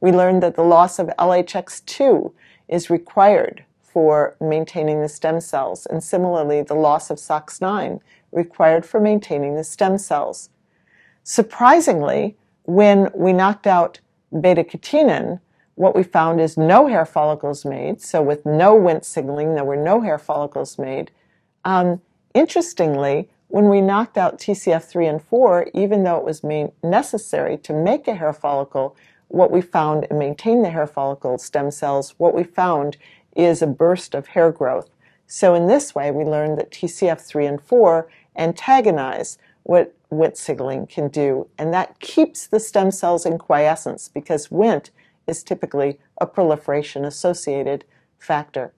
[0.00, 2.32] We learned that the loss of LHX2
[2.68, 8.00] is required for maintaining the stem cells, and similarly, the loss of SOX9
[8.32, 10.50] required for maintaining the stem cells.
[11.22, 14.00] Surprisingly, when we knocked out
[14.40, 15.40] beta catenin,
[15.76, 18.00] what we found is no hair follicles made.
[18.00, 21.10] So, with no Wnt signaling, there were no hair follicles made.
[21.64, 22.00] Um,
[22.34, 26.42] interestingly, when we knocked out TCF3 and 4, even though it was
[26.82, 28.96] necessary to make a hair follicle,
[29.28, 32.96] what we found and maintain the hair follicle stem cells, what we found
[33.36, 34.90] is a burst of hair growth.
[35.26, 41.08] So in this way, we learned that TCF3 and 4 antagonize what Wnt signaling can
[41.08, 44.90] do, and that keeps the stem cells in quiescence because Wnt
[45.26, 47.84] is typically a proliferation associated
[48.18, 48.72] factor.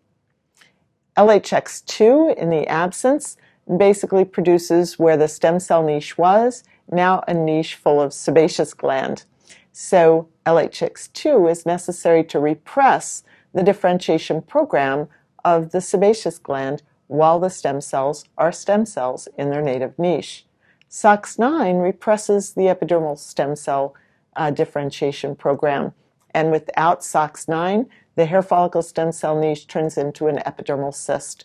[1.16, 3.36] LHX2 in the absence
[3.76, 9.24] basically produces where the stem cell niche was, now a niche full of sebaceous gland.
[9.72, 15.08] So LHX2 is necessary to repress the differentiation program
[15.44, 20.46] of the sebaceous gland while the stem cells are stem cells in their native niche.
[20.90, 23.94] SOX9 represses the epidermal stem cell
[24.36, 25.92] uh, differentiation program,
[26.32, 31.44] and without SOX9, the hair follicle stem cell niche turns into an epidermal cyst.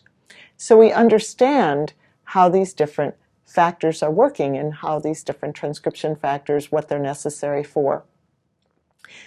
[0.56, 1.92] So we understand
[2.24, 7.62] how these different factors are working and how these different transcription factors, what they're necessary
[7.62, 8.04] for.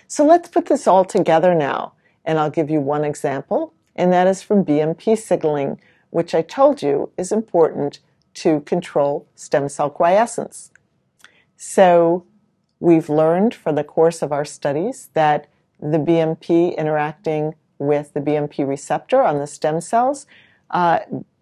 [0.08, 1.93] So let's put this all together now.
[2.25, 5.79] And I'll give you one example, and that is from BMP signaling,
[6.10, 7.99] which I told you is important
[8.36, 10.71] to control stem cell quiescence.
[11.55, 12.25] So
[12.79, 15.47] we've learned for the course of our studies that
[15.79, 20.25] the BMP interacting with the BMP receptor on the stem cells
[20.69, 20.99] uh,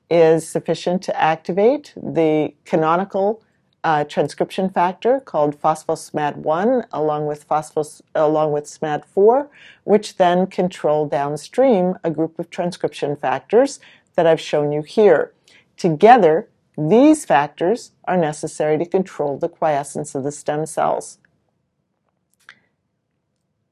[0.10, 3.42] is sufficient to activate the canonical
[3.86, 9.48] uh, transcription factor called phosphosmad1 along with phosphos along with SMAD4,
[9.84, 13.80] which then control downstream a group of transcription factors
[14.16, 15.34] that I've shown you here.
[15.78, 21.20] Together, these factors are necessary to control the quiescence of the stem cells.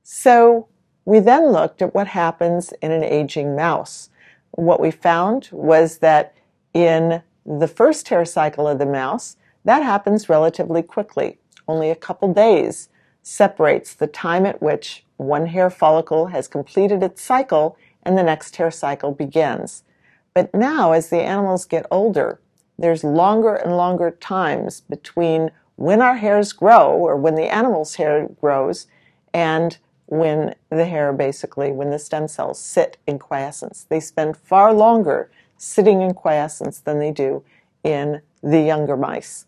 [0.03, 0.67] So
[1.05, 4.11] we then looked at what happens in an aging mouse.
[4.51, 6.35] What we found was that
[6.71, 11.39] in the first hair cycle of the mouse, that happens relatively quickly.
[11.67, 12.89] Only a couple days
[13.21, 18.57] separates the time at which one hair follicle has completed its cycle and the next
[18.57, 19.83] hair cycle begins.
[20.33, 22.39] But now, as the animals get older,
[22.77, 28.27] there's longer and longer times between when our hairs grow, or when the animal's hair
[28.39, 28.87] grows,
[29.33, 33.85] and when the hair basically, when the stem cells sit in quiescence.
[33.89, 37.43] They spend far longer sitting in quiescence than they do
[37.83, 39.45] in the younger mice.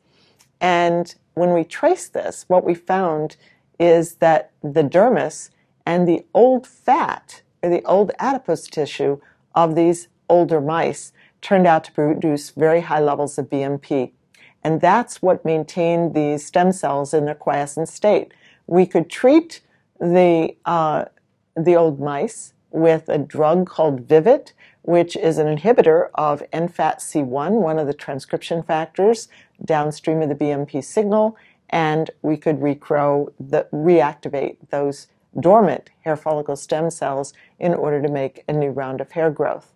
[0.60, 3.38] And when we trace this, what we found
[3.80, 5.50] is that the dermis
[5.86, 9.20] and the old fat, or the old adipose tissue
[9.54, 14.12] of these older mice, turned out to produce very high levels of BMP.
[14.64, 18.34] And that's what maintained these stem cells in their quiescent state.
[18.66, 19.62] We could treat
[20.00, 21.06] the, uh,
[21.56, 27.80] the old mice with a drug called Vivit, which is an inhibitor of NFAT-C1, one
[27.80, 29.28] of the transcription factors
[29.64, 31.38] downstream of the BMP signal,
[31.70, 35.08] and we could recrow the, reactivate those
[35.40, 39.74] dormant hair follicle stem cells in order to make a new round of hair growth.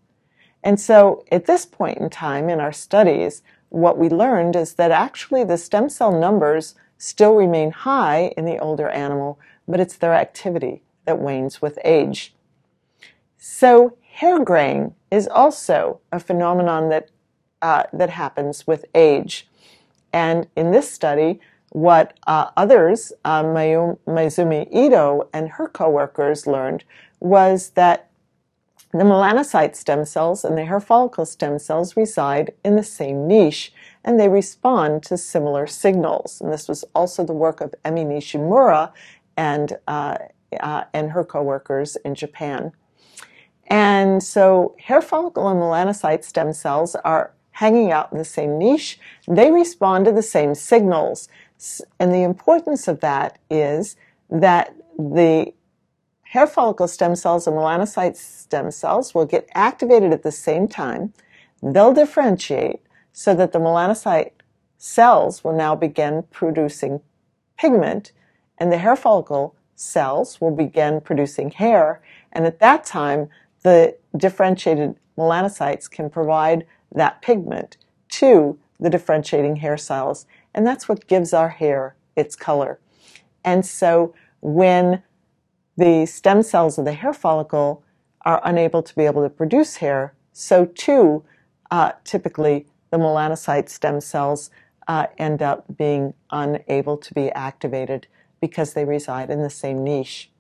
[0.63, 4.91] And so at this point in time in our studies, what we learned is that
[4.91, 10.13] actually the stem cell numbers still remain high in the older animal, but it's their
[10.13, 12.33] activity that wanes with age.
[13.37, 17.09] So hair graying is also a phenomenon that
[17.61, 19.47] uh, that happens with age.
[20.13, 21.39] And in this study,
[21.71, 26.83] what uh, others, uh, Mayumi Ito and her coworkers learned
[27.19, 28.09] was that
[28.91, 33.71] the melanocyte stem cells and the hair follicle stem cells reside in the same niche
[34.03, 36.41] and they respond to similar signals.
[36.41, 38.91] And this was also the work of Emi Nishimura
[39.37, 40.17] and, uh,
[40.59, 42.71] uh, and her coworkers in Japan.
[43.67, 48.97] And so hair follicle and melanocyte stem cells are hanging out in the same niche.
[49.27, 51.27] They respond to the same signals.
[51.99, 53.97] And the importance of that is
[54.29, 55.51] that the
[56.21, 61.13] hair follicle stem cells and melanocyte stem cells will get activated at the same time.
[61.61, 62.79] They'll differentiate
[63.11, 64.31] so that the melanocyte
[64.77, 67.01] cells will now begin producing
[67.57, 68.13] pigment
[68.57, 72.01] and the hair follicle cells will begin producing hair.
[72.31, 73.27] And at that time,
[73.63, 77.78] the differentiated melanocytes can provide that pigment
[78.10, 82.80] to the differentiating hair cells and that's what gives our hair its color.
[83.43, 85.04] And so when
[85.78, 87.84] the stem cells of the hair follicle
[88.25, 91.23] are unable to be able to produce hair, so too,
[91.71, 94.49] uh, typically, the melanocyte stem cells
[94.88, 98.08] uh, end up being unable to be activated
[98.41, 100.32] because they reside in the same niche.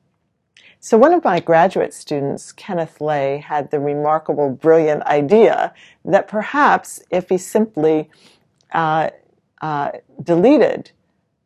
[0.81, 5.73] So one of my graduate students, Kenneth Lay, had the remarkable, brilliant idea
[6.05, 8.09] that perhaps if he simply
[8.71, 9.09] uh,
[9.61, 9.91] uh,
[10.23, 10.91] deleted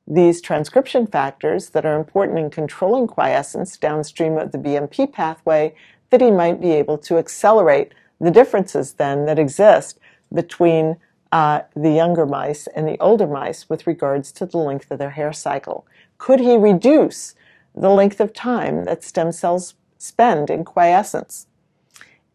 [0.06, 5.74] these transcription factors that are important in controlling quiescence downstream of the BMP pathway,
[6.12, 7.92] that he might be able to accelerate
[8.22, 9.98] the differences then that exist
[10.32, 10.98] between
[11.32, 15.10] uh, the younger mice and the older mice with regards to the length of their
[15.10, 15.88] hair cycle.
[16.20, 17.34] Could he reduce
[17.76, 21.48] the length of time that stem cells spend in quiescence?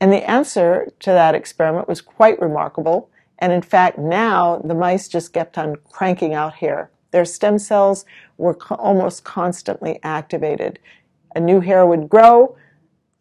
[0.01, 3.11] And the answer to that experiment was quite remarkable.
[3.39, 6.91] And in fact, now the mice just kept on cranking out hair.
[7.11, 8.05] Their stem cells
[8.37, 10.79] were co- almost constantly activated.
[11.35, 12.57] A new hair would grow,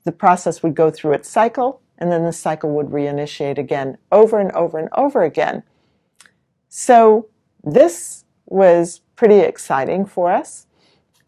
[0.04, 4.40] the process would go through its cycle, and then the cycle would reinitiate again over
[4.40, 5.64] and over and over again.
[6.70, 7.28] So
[7.64, 10.67] this was pretty exciting for us.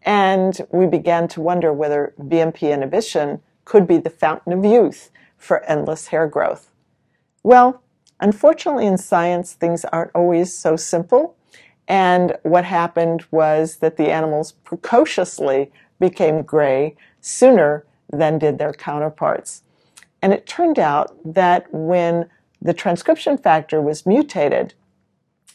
[0.02, 5.62] And we began to wonder whether BMP inhibition could be the fountain of youth for
[5.64, 6.70] endless hair growth.
[7.42, 7.82] Well,
[8.20, 11.36] Unfortunately, in science, things aren't always so simple.
[11.88, 19.62] And what happened was that the animals precociously became gray sooner than did their counterparts.
[20.22, 22.28] And it turned out that when
[22.60, 24.74] the transcription factor was mutated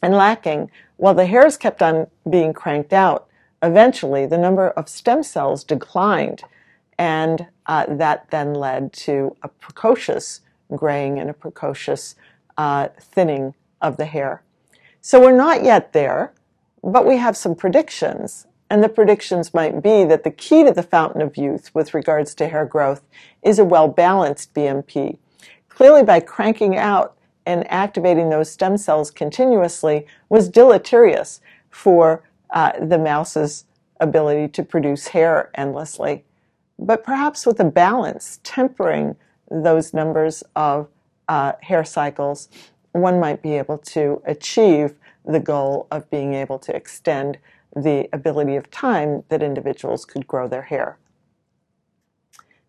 [0.02, 3.28] and lacking, while the hairs kept on being cranked out,
[3.62, 6.44] eventually the number of stem cells declined.
[6.98, 10.42] And uh, that then led to a precocious
[10.74, 12.16] graying and a precocious
[12.58, 14.42] uh, thinning of the hair.
[15.02, 16.34] So we're not yet there,
[16.84, 18.48] but we have some predictions.
[18.70, 22.34] And the predictions might be that the key to the fountain of youth with regards
[22.36, 23.04] to hair growth
[23.44, 25.18] is a well balanced BMP.
[25.70, 27.16] Clearly, by cranking out
[27.46, 33.66] and activating those stem cells continuously was deleterious for uh, the mouse's
[34.00, 36.24] ability to produce hair endlessly.
[36.78, 39.16] But perhaps with a balance, tempering
[39.50, 40.90] those numbers of
[41.28, 42.50] uh, hair cycles,
[42.92, 47.38] one might be able to achieve the goal of being able to extend
[47.76, 50.98] the ability of time that individuals could grow their hair.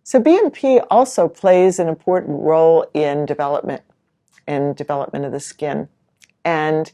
[0.03, 3.83] So BMP also plays an important role in development,
[4.47, 5.89] in development of the skin.
[6.45, 6.91] And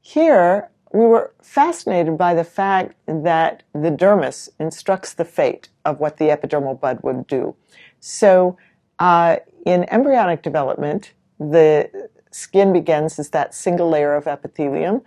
[0.00, 6.18] here we were fascinated by the fact that the dermis instructs the fate of what
[6.18, 7.56] the epidermal bud would do.
[7.98, 8.56] So
[9.00, 15.02] uh, in embryonic development, the skin begins as that single layer of epithelium,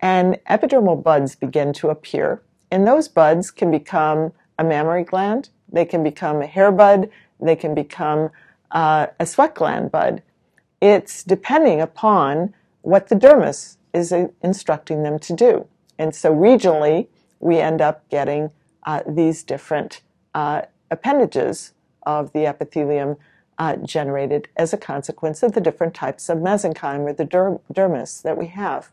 [0.00, 2.42] and epidermal buds begin to appear.
[2.70, 7.08] And those buds can become a mammary gland, they can become a hair bud,
[7.40, 8.30] they can become
[8.72, 10.22] uh, a sweat gland bud.
[10.82, 14.12] It's depending upon what the dermis is
[14.42, 15.66] instructing them to do.
[15.98, 17.08] And so regionally,
[17.40, 18.50] we end up getting
[18.84, 20.02] uh, these different
[20.34, 21.72] uh, appendages
[22.04, 23.16] of the epithelium
[23.58, 28.22] uh, generated as a consequence of the different types of mesenchyme or the der- dermis
[28.22, 28.90] that we have.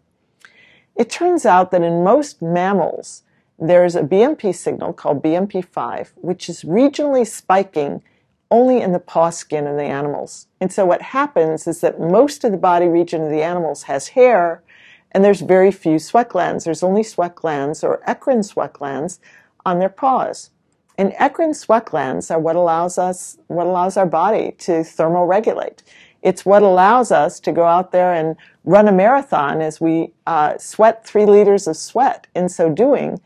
[0.96, 3.24] It turns out that in most mammals,
[3.60, 8.04] there's a BMP signal called BMP5, which is regionally spiking
[8.50, 10.48] only in the paw skin of the animals.
[10.60, 14.10] And so what happens is that most of the body region of the animals has
[14.10, 14.62] hair,
[15.12, 16.64] and there's very few sweat glands.
[16.64, 19.20] There's only sweat glands or eccrine sweat glands
[19.66, 20.52] on their paws.
[20.98, 25.84] And eccrine sweat glands are what allows us, what allows our body to thermoregulate.
[26.24, 28.36] It's what allows us to go out there and
[28.66, 33.22] run a marathon as we uh, sweat three liters of sweat in so doing.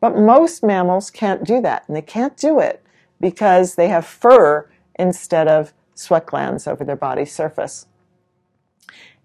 [0.00, 2.82] But most mammals can't do that, and they can't do it
[3.20, 4.68] because they have fur
[4.98, 7.86] instead of sweat glands over their body surface.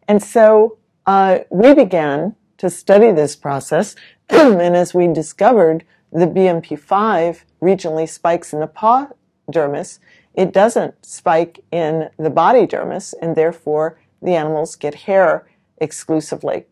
[0.07, 3.95] And so uh, we began to study this process,
[4.29, 9.07] and as we discovered the BMP5 regionally spikes in the paw
[9.51, 9.99] dermis,
[10.33, 15.47] it doesn't spike in the body dermis, and therefore the animals get hair
[15.77, 16.65] exclusively.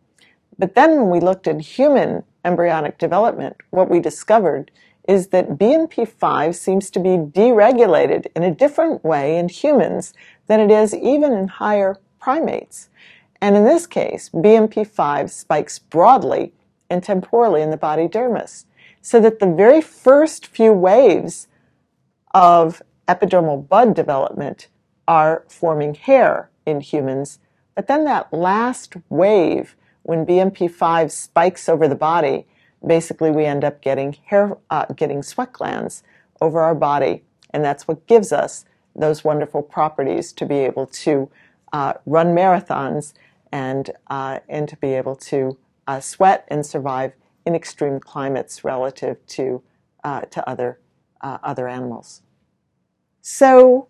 [0.58, 4.70] But then when we looked at human embryonic development, what we discovered
[5.08, 10.12] is that BMP5 seems to be deregulated in a different way in humans
[10.46, 12.90] than it is even in higher primates.
[13.40, 16.52] And in this case, BMP5 spikes broadly
[16.88, 18.64] and temporally in the body dermis,
[19.00, 21.48] so that the very first few waves
[22.34, 24.68] of epidermal bud development
[25.08, 27.38] are forming hair in humans,
[27.74, 32.46] but then that last wave, when BMP5 spikes over the body,
[32.86, 36.02] basically we end up getting hair, uh, getting sweat glands
[36.40, 38.64] over our body, and that's what gives us
[38.94, 41.30] those wonderful properties to be able to
[41.72, 43.12] uh, run marathons
[43.52, 47.12] and uh, and to be able to uh, sweat and survive
[47.44, 49.62] in extreme climates relative to
[50.04, 50.78] uh, to other
[51.20, 52.22] uh, other animals.
[53.20, 53.88] So,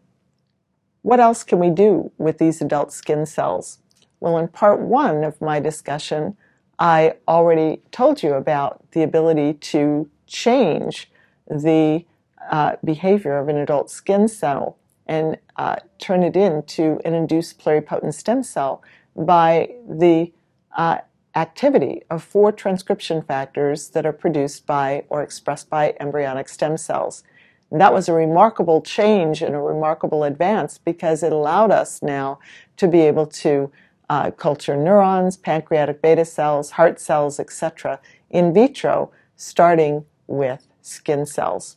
[1.02, 3.78] what else can we do with these adult skin cells?
[4.18, 6.36] Well, in part one of my discussion,
[6.78, 11.11] I already told you about the ability to change
[11.48, 12.04] the
[12.50, 18.14] uh, behavior of an adult skin cell and uh, turn it into an induced pluripotent
[18.14, 18.82] stem cell
[19.16, 20.32] by the
[20.76, 20.98] uh,
[21.34, 27.22] activity of four transcription factors that are produced by or expressed by embryonic stem cells.
[27.70, 32.40] And that was a remarkable change and a remarkable advance because it allowed us now
[32.76, 33.70] to be able to
[34.08, 41.76] uh, culture neurons, pancreatic beta cells, heart cells, etc., in vitro, starting with skin cells.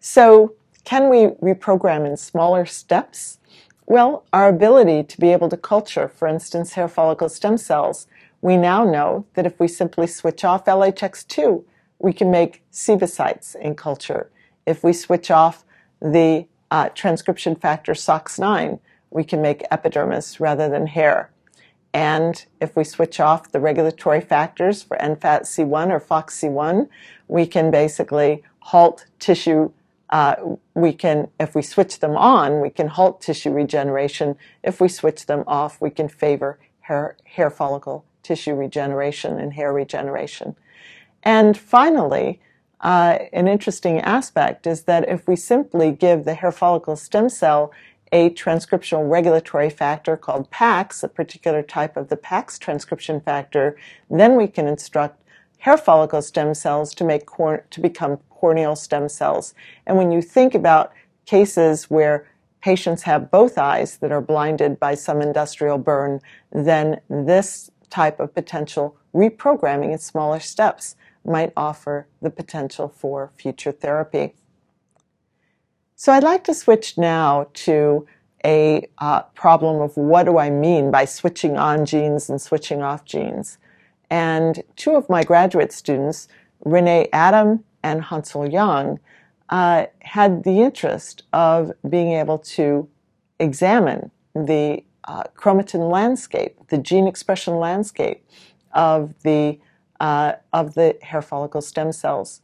[0.00, 3.38] So, can we reprogram in smaller steps?
[3.90, 8.06] Well, our ability to be able to culture, for instance, hair follicle stem cells,
[8.42, 11.64] we now know that if we simply switch off LHX2,
[11.98, 14.30] we can make sebocytes in culture.
[14.66, 15.64] If we switch off
[16.02, 18.78] the uh, transcription factor SOX9,
[19.10, 21.30] we can make epidermis rather than hair.
[21.94, 26.88] And if we switch off the regulatory factors for NFAT-C1 or FOXC1,
[27.26, 29.70] we can basically halt tissue.
[30.10, 34.36] Uh, we can, if we switch them on, we can halt tissue regeneration.
[34.62, 39.72] If we switch them off, we can favor hair, hair follicle tissue regeneration and hair
[39.72, 40.56] regeneration.
[41.22, 42.40] And finally,
[42.80, 47.72] uh, an interesting aspect is that if we simply give the hair follicle stem cell
[48.12, 53.76] a transcriptional regulatory factor called PAX, a particular type of the PAX transcription factor,
[54.10, 55.22] then we can instruct
[55.58, 59.54] hair follicle stem cells to make cor- to become corneal stem cells.
[59.86, 60.92] And when you think about
[61.26, 62.26] cases where
[62.60, 66.20] patients have both eyes that are blinded by some industrial burn,
[66.52, 73.72] then this type of potential reprogramming in smaller steps might offer the potential for future
[73.72, 74.34] therapy.
[75.96, 78.06] So I'd like to switch now to
[78.44, 83.04] a uh, problem of what do I mean by switching on genes and switching off
[83.04, 83.58] genes.
[84.10, 86.28] And two of my graduate students,
[86.64, 89.00] Rene Adam and Hanseul Yang,
[89.50, 92.88] uh, had the interest of being able to
[93.38, 98.24] examine the uh, chromatin landscape, the gene expression landscape
[98.72, 99.58] of the
[100.00, 102.40] uh, of the hair follicle stem cells.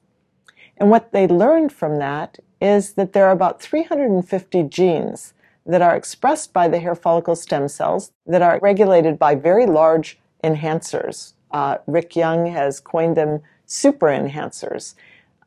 [0.77, 5.35] And what they learned from that is that there are about 350 genes
[5.67, 10.19] that are expressed by the hair follicle stem cells that are regulated by very large
[10.43, 11.35] enhancers.
[11.55, 14.95] Uh, Rick Young has coined them super enhancers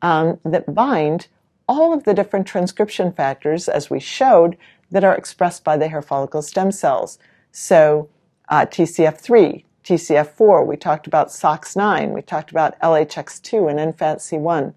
[0.00, 1.28] um, that bind
[1.68, 4.56] all of the different transcription factors, as we showed,
[4.90, 7.18] that are expressed by the hair follicle stem cells.
[7.52, 8.08] So
[8.48, 14.72] uh, TCF3, TCF4, we talked about SOX9, we talked about LHX2 and NFAT-C1.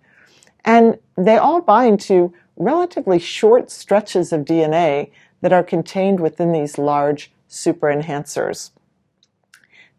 [0.66, 6.78] And they all bind to relatively short stretches of DNA that are contained within these
[6.78, 8.72] large super enhancers.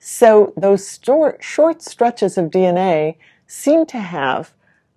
[0.05, 0.99] So those
[1.39, 4.53] short stretches of DNA seem to have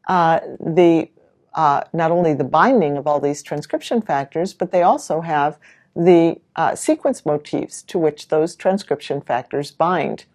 [0.08, 1.10] uh, the
[1.53, 5.60] uh, not only the binding of all these transcription factors, but they also have
[5.95, 10.26] the uh, sequence motifs to which those transcription factors bind.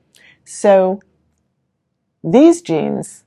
[0.45, 1.01] So
[2.23, 3.25] these genes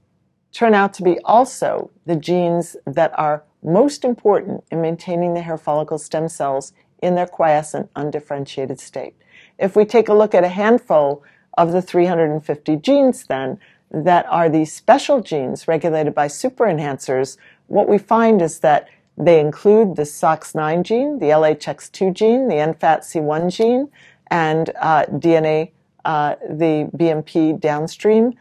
[0.53, 5.57] turn out to be also the genes that are most important in maintaining the hair
[5.57, 6.71] follicle stem cells
[7.01, 9.15] in their quiescent, undifferentiated state.
[9.59, 11.21] If we take a look at a handful
[11.57, 13.59] of the 350 genes, then,
[13.91, 17.37] that are these special genes regulated by super enhancers,
[17.67, 23.55] what we find is that they include the SOX9 gene, the LHX2 gene, the NFAT-C1
[23.55, 23.89] gene,
[24.27, 25.71] and uh, DNA,
[26.05, 28.33] uh, the BMP downstream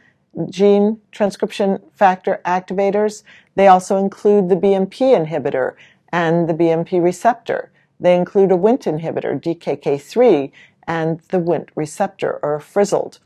[0.49, 3.23] gene transcription factor activators.
[3.55, 5.75] They also include the BMP inhibitor
[6.11, 7.71] and the BMP receptor.
[8.01, 10.51] They include a Wnt inhibitor, DKK3,
[10.93, 13.19] and the Wnt receptor, or frizzled.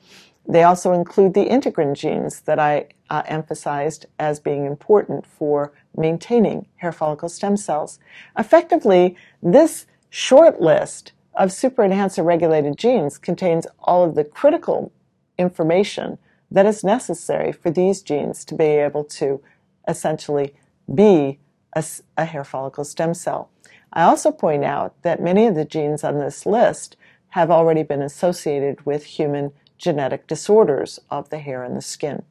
[0.48, 2.74] They also include the integrin genes that I
[3.10, 7.98] uh, emphasized as being important for maintaining hair follicle stem cells.
[8.38, 14.92] Effectively, this short list of super enhancer regulated genes contains all of the critical
[15.36, 16.18] information
[16.50, 19.42] that is necessary for these genes to be able to
[19.88, 20.54] essentially
[21.02, 21.40] be
[21.74, 21.84] a,
[22.16, 23.50] a hair follicle stem cell.
[23.92, 26.96] I also point out that many of the genes on this list
[27.30, 32.22] have already been associated with human genetic disorders of the hair and the skin.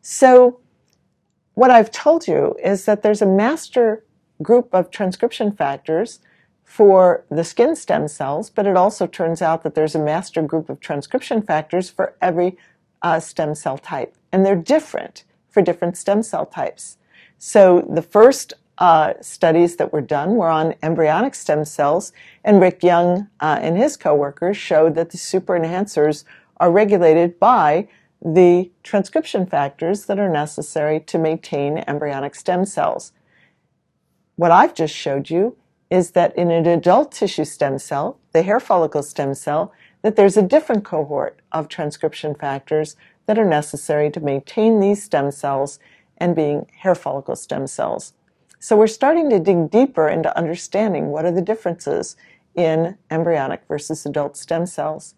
[0.00, 0.60] So,
[1.54, 4.04] what I've told you is that there's a master
[4.42, 6.20] group of transcription factors
[6.64, 10.70] for the skin stem cells, but it also turns out that there's a master group
[10.70, 12.56] of transcription factors for every
[13.02, 14.16] uh, stem cell type.
[14.32, 16.96] And they're different for different stem cell types.
[17.36, 22.12] So the first uh, studies that were done were on embryonic stem cells,
[22.42, 26.24] and Rick Young uh, and his coworkers showed that the super enhancers
[26.56, 27.86] are regulated by
[28.20, 33.12] the transcription factors that are necessary to maintain embryonic stem cells.
[34.34, 35.56] What I've just showed you
[35.88, 39.72] is that in an adult tissue stem cell, the hair follicle stem cell,
[40.02, 45.30] that there's a different cohort of transcription factors that are necessary to maintain these stem
[45.30, 45.78] cells
[46.18, 48.14] and being hair follicle stem cells.
[48.62, 52.14] So we're starting to dig deeper into understanding what are the differences
[52.54, 55.16] in embryonic versus adult stem cells.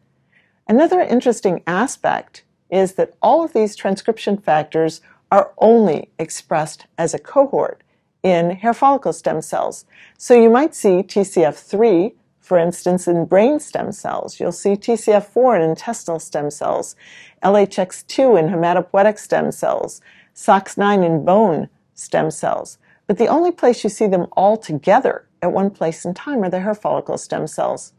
[0.66, 7.18] Another interesting aspect is that all of these transcription factors are only expressed as a
[7.18, 7.82] cohort
[8.22, 9.84] in hair follicle stem cells.
[10.16, 14.40] So you might see TCF3, for instance, in brain stem cells.
[14.40, 16.97] You'll see TCF4 in intestinal stem cells,
[17.42, 20.01] LHX2 in hematopoietic stem cells,
[20.34, 22.78] SOX9 in bone stem cells.
[23.07, 26.50] But the only place you see them all together at one place in time are
[26.50, 27.92] the hair follicle stem cells.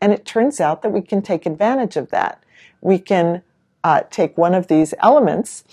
[0.00, 2.42] And it turns out that we can take advantage of that.
[2.80, 3.42] We can
[3.84, 5.64] uh, take one of these elements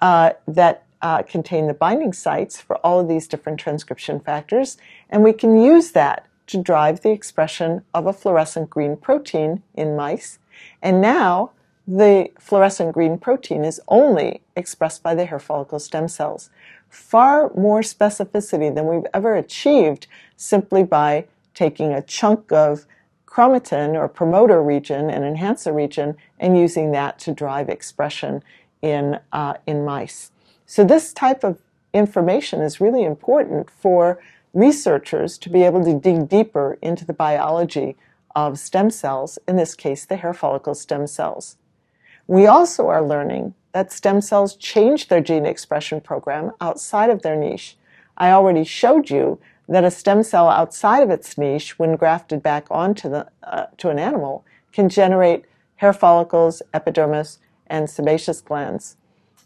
[0.00, 4.76] uh, that uh, contain the binding sites for all of these different transcription factors,
[5.08, 9.96] and we can use that to drive the expression of a fluorescent green protein in
[9.96, 10.38] mice.
[10.82, 11.52] And now
[11.86, 16.50] the fluorescent green protein is only expressed by the hair follicle stem cells
[16.90, 21.24] far more specificity than we've ever achieved simply by
[21.54, 22.84] taking a chunk of
[23.26, 28.42] chromatin or promoter region and enhancer region and using that to drive expression
[28.82, 30.32] in, uh, in mice.
[30.66, 31.58] So this type of
[31.94, 34.20] information is really important for
[34.52, 37.96] researchers to be able to dig deeper into the biology
[38.34, 41.56] of stem cells, in this case, the hair follicle stem cells.
[42.26, 47.36] We also are learning that stem cells change their gene expression program outside of their
[47.36, 47.76] niche.
[48.16, 52.66] I already showed you that a stem cell outside of its niche, when grafted back
[52.70, 55.44] onto the, uh, to an animal, can generate
[55.76, 58.96] hair follicles, epidermis, and sebaceous glands.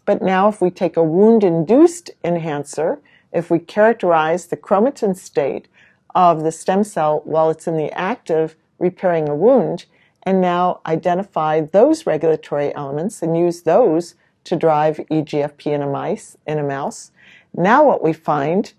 [0.03, 2.99] But now, if we take a wound induced enhancer,
[3.31, 5.67] if we characterize the chromatin state
[6.13, 9.85] of the stem cell while it's in the act of repairing a wound,
[10.25, 14.15] and now identify those regulatory elements and use those
[14.45, 17.11] to drive EGFP in a mice in a mouse.
[17.53, 18.73] Now what we find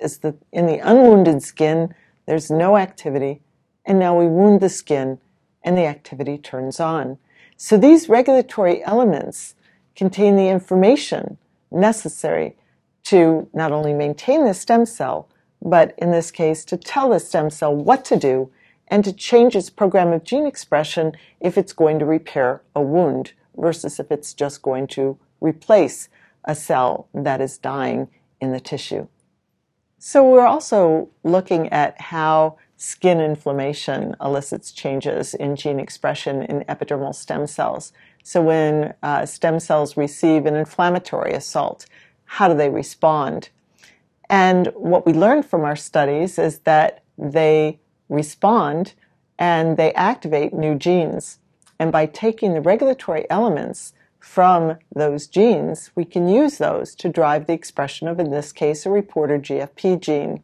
[0.00, 1.94] is that in the unwounded skin
[2.26, 3.40] there's no activity
[3.84, 5.18] and now we wound the skin
[5.62, 7.18] and the activity turns on.
[7.56, 9.54] So these regulatory elements
[9.96, 11.38] contain the information
[11.70, 12.56] necessary
[13.04, 15.28] to not only maintain the stem cell,
[15.60, 18.50] but in this case to tell the stem cell what to do
[18.88, 23.32] and to change its program of gene expression if it's going to repair a wound
[23.56, 26.08] versus if it's just going to replace
[26.44, 28.08] a cell that is dying
[28.40, 29.06] in the tissue.
[29.98, 37.14] So we're also looking at how skin inflammation elicits changes in gene expression in epidermal
[37.14, 37.92] stem cells.
[38.22, 41.86] So when uh, stem cells receive an inflammatory assault,
[42.24, 43.48] how do they respond?
[44.30, 48.94] And what we learned from our studies is that they respond
[49.38, 51.38] and they activate new genes.
[51.78, 57.46] And by taking the regulatory elements from those genes, we can use those to drive
[57.46, 60.42] the expression of, in this case, a reporter GFP gene.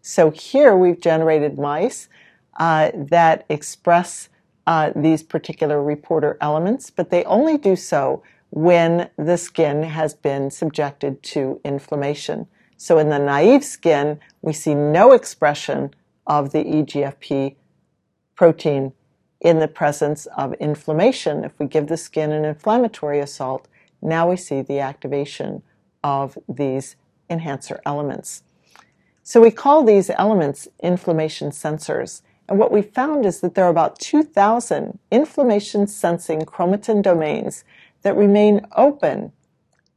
[0.00, 2.08] So here we've generated mice
[2.58, 4.28] uh, that express
[4.66, 10.50] uh, these particular reporter elements, but they only do so when the skin has been
[10.50, 12.46] subjected to inflammation.
[12.76, 15.94] So in the naive skin, we see no expression
[16.26, 17.56] of the EGFP
[18.34, 18.92] protein
[19.40, 21.44] in the presence of inflammation.
[21.44, 23.68] If we give the skin an inflammatory assault,
[24.00, 25.62] now we see the activation
[26.02, 26.96] of these
[27.28, 28.42] enhancer elements.
[29.22, 32.22] So we call these elements inflammation sensors.
[32.48, 37.64] And what we found is that there are about 2,000 inflammation sensing chromatin domains
[38.02, 39.32] that remain open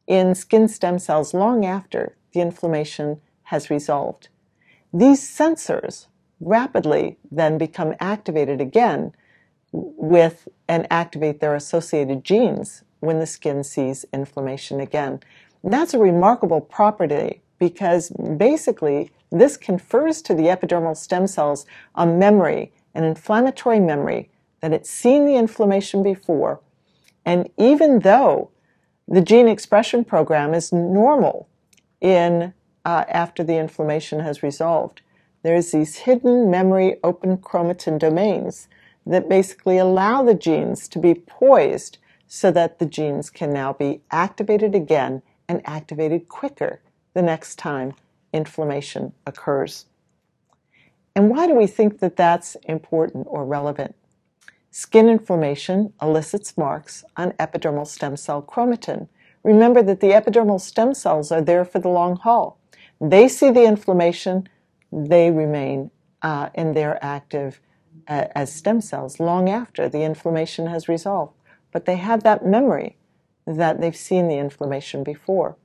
[0.07, 4.29] in skin stem cells long after the inflammation has resolved.
[4.93, 6.07] These sensors
[6.39, 9.13] rapidly then become activated again
[9.71, 15.19] with and activate their associated genes when the skin sees inflammation again.
[15.63, 21.65] And that's a remarkable property because basically this confers to the epidermal stem cells
[21.95, 24.29] a memory, an inflammatory memory,
[24.61, 26.59] that it's seen the inflammation before.
[27.25, 28.49] And even though
[29.07, 31.47] the gene expression program is normal
[32.01, 35.01] in uh, after the inflammation has resolved,
[35.45, 38.67] there's these hidden memory open chromatin domains
[39.05, 44.01] that basically allow the genes to be poised so that the genes can now be
[44.09, 46.81] activated again and activated quicker
[47.13, 47.93] the next time
[48.33, 49.85] inflammation occurs.
[51.15, 53.95] And why do we think that that's important or relevant?
[54.71, 59.07] Skin inflammation elicits marks on epidermal stem cell chromatin.
[59.43, 62.57] Remember that the epidermal stem cells are there for the long haul.
[62.99, 64.49] They see the inflammation,
[64.95, 65.91] they remain
[66.21, 67.59] uh, and they're active
[68.07, 71.33] uh, as stem cells long after the inflammation has resolved.
[71.71, 72.97] But they have that memory
[73.45, 75.57] that they've seen the inflammation before.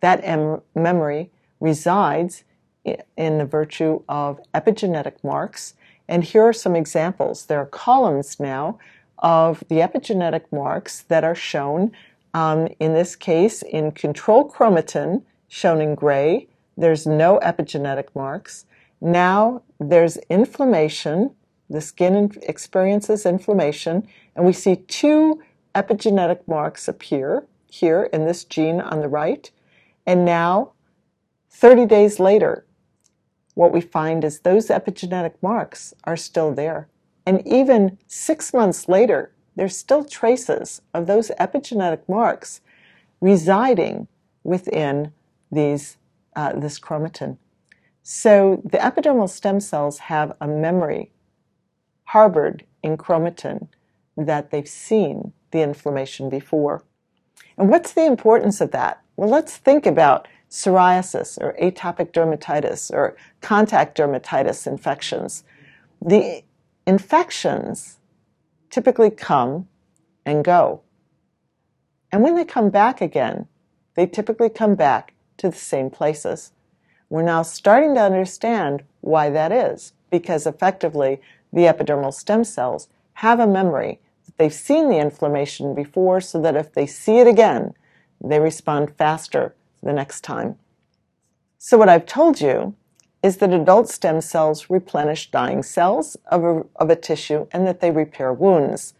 [0.00, 2.44] That em- memory resides
[2.84, 5.74] in the virtue of epigenetic marks.
[6.08, 7.46] And here are some examples.
[7.46, 8.78] There are columns now
[9.18, 11.92] of the epigenetic marks that are shown,
[12.32, 16.48] um, in this case, in control chromatin, shown in gray.
[16.76, 18.64] There's no epigenetic marks.
[19.00, 21.34] Now there's inflammation.
[21.68, 25.40] The skin experiences inflammation, and we see two
[25.74, 29.50] epigenetic marks appear here in this gene on the right.
[30.04, 30.72] And now
[31.50, 32.66] 30 days later,
[33.54, 36.88] what we find is those epigenetic marks are still there.
[37.26, 42.60] And even six months later, there's still traces of those epigenetic marks
[43.20, 44.08] residing
[44.42, 45.12] within
[45.52, 45.98] these,
[46.34, 47.36] uh, this chromatin.
[48.02, 51.12] So the epidermal stem cells have a memory
[52.04, 53.68] harbored in chromatin
[54.16, 56.82] that they've seen the inflammation before.
[57.56, 59.02] And what's the importance of that?
[59.16, 65.44] Well, let's think about psoriasis or atopic dermatitis or contact dermatitis infections.
[66.02, 66.42] The
[66.86, 67.98] infections
[68.70, 69.68] typically come
[70.24, 70.82] and go.
[72.10, 73.46] And when they come back again,
[73.94, 76.52] they typically come back to the same places.
[77.10, 81.20] We're now starting to understand why that is, because effectively
[81.52, 86.54] the epidermal stem cells have a memory that they've seen the inflammation before so that
[86.54, 87.74] if they see it again,
[88.22, 90.56] they respond faster the next time.
[91.58, 92.74] So what I've told you
[93.22, 97.80] is that adult stem cells replenish dying cells of a, of a tissue and that
[97.80, 98.94] they repair wounds.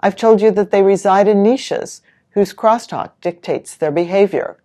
[0.00, 2.00] I've told you that they reside in niches
[2.30, 4.58] whose crosstalk dictates their behavior.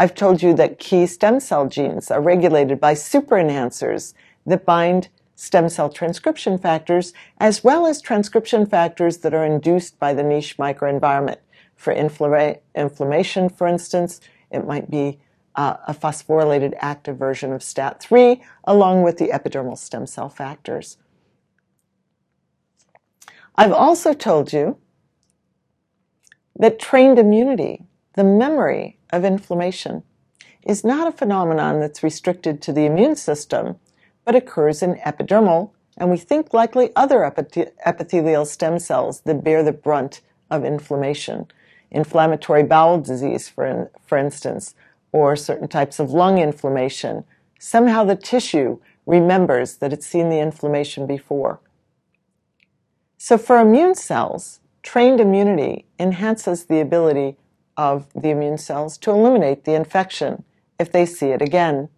[0.00, 4.14] I've told you that key stem cell genes are regulated by super enhancers
[4.46, 10.14] that bind stem cell transcription factors as well as transcription factors that are induced by
[10.14, 11.36] the niche microenvironment.
[11.76, 15.20] For inflammation, for instance, it might be
[15.54, 20.96] uh, a phosphorylated active version of STAT3 along with the epidermal stem cell factors.
[23.54, 24.78] I've also told you
[26.58, 27.84] that trained immunity,
[28.14, 30.02] the memory of inflammation,
[30.62, 33.76] is not a phenomenon that's restricted to the immune system,
[34.24, 39.72] but occurs in epidermal and we think likely other epithelial stem cells that bear the
[39.72, 41.46] brunt of inflammation
[41.90, 44.74] inflammatory bowel disease, for, in, for instance,
[45.12, 47.24] or certain types of lung inflammation,
[47.58, 51.60] somehow the tissue remembers that it's seen the inflammation before.
[53.18, 57.36] So for immune cells, trained immunity enhances the ability
[57.80, 60.44] of the immune cells to eliminate the infection
[60.78, 61.88] if they see it again.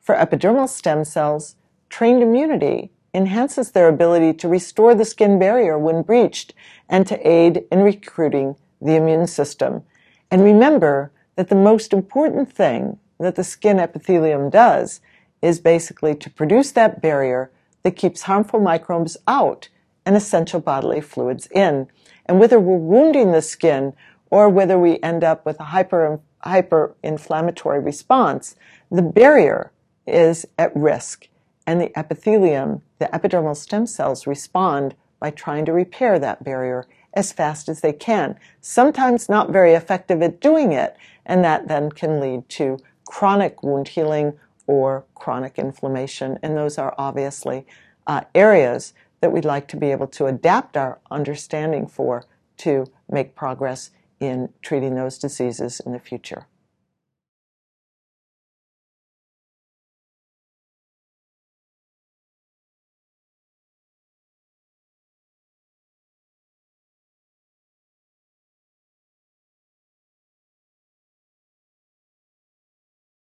[0.00, 1.56] For epidermal stem cells,
[1.90, 6.54] trained immunity enhances their ability to restore the skin barrier when breached
[6.88, 9.82] and to aid in recruiting the immune system.
[10.30, 15.02] And remember that the most important thing that the skin epithelium does
[15.42, 17.50] is basically to produce that barrier
[17.82, 19.68] that keeps harmful microbes out
[20.06, 21.88] and essential bodily fluids in.
[22.24, 23.92] And whether we're wounding the skin
[24.34, 28.56] or whether we end up with a hyper, hyper inflammatory response,
[28.90, 29.70] the barrier
[30.08, 31.28] is at risk.
[31.68, 37.32] And the epithelium, the epidermal stem cells respond by trying to repair that barrier as
[37.32, 38.36] fast as they can.
[38.60, 43.86] Sometimes not very effective at doing it, and that then can lead to chronic wound
[43.86, 44.32] healing
[44.66, 46.40] or chronic inflammation.
[46.42, 47.68] And those are obviously
[48.08, 52.24] uh, areas that we'd like to be able to adapt our understanding for
[52.56, 53.90] to make progress
[54.26, 56.46] in treating those diseases in the future.